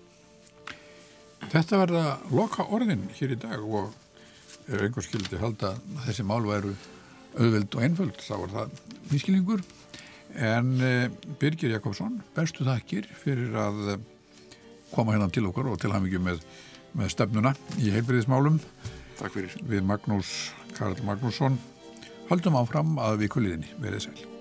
[1.52, 2.04] Þetta verða
[2.34, 3.94] loka orðin hér í dag og
[4.66, 5.76] ef einhver skildi halda
[6.08, 6.74] þessi mál veru
[7.36, 8.78] auðvild og einföld þá er það
[9.12, 9.64] miskilingur
[10.36, 14.00] en eh, Birgir Jakobsson bestu þakkir fyrir að eh,
[14.96, 16.42] koma hérna til okkur og til hafmyggjum með,
[16.98, 18.58] með stefnuna í heilbriðismálum
[19.20, 19.58] Takk fyrir.
[19.64, 20.32] Við Magnús
[20.76, 21.60] Karl Magnússon
[22.30, 24.35] höldum áfram að við kulliðinni verið sæl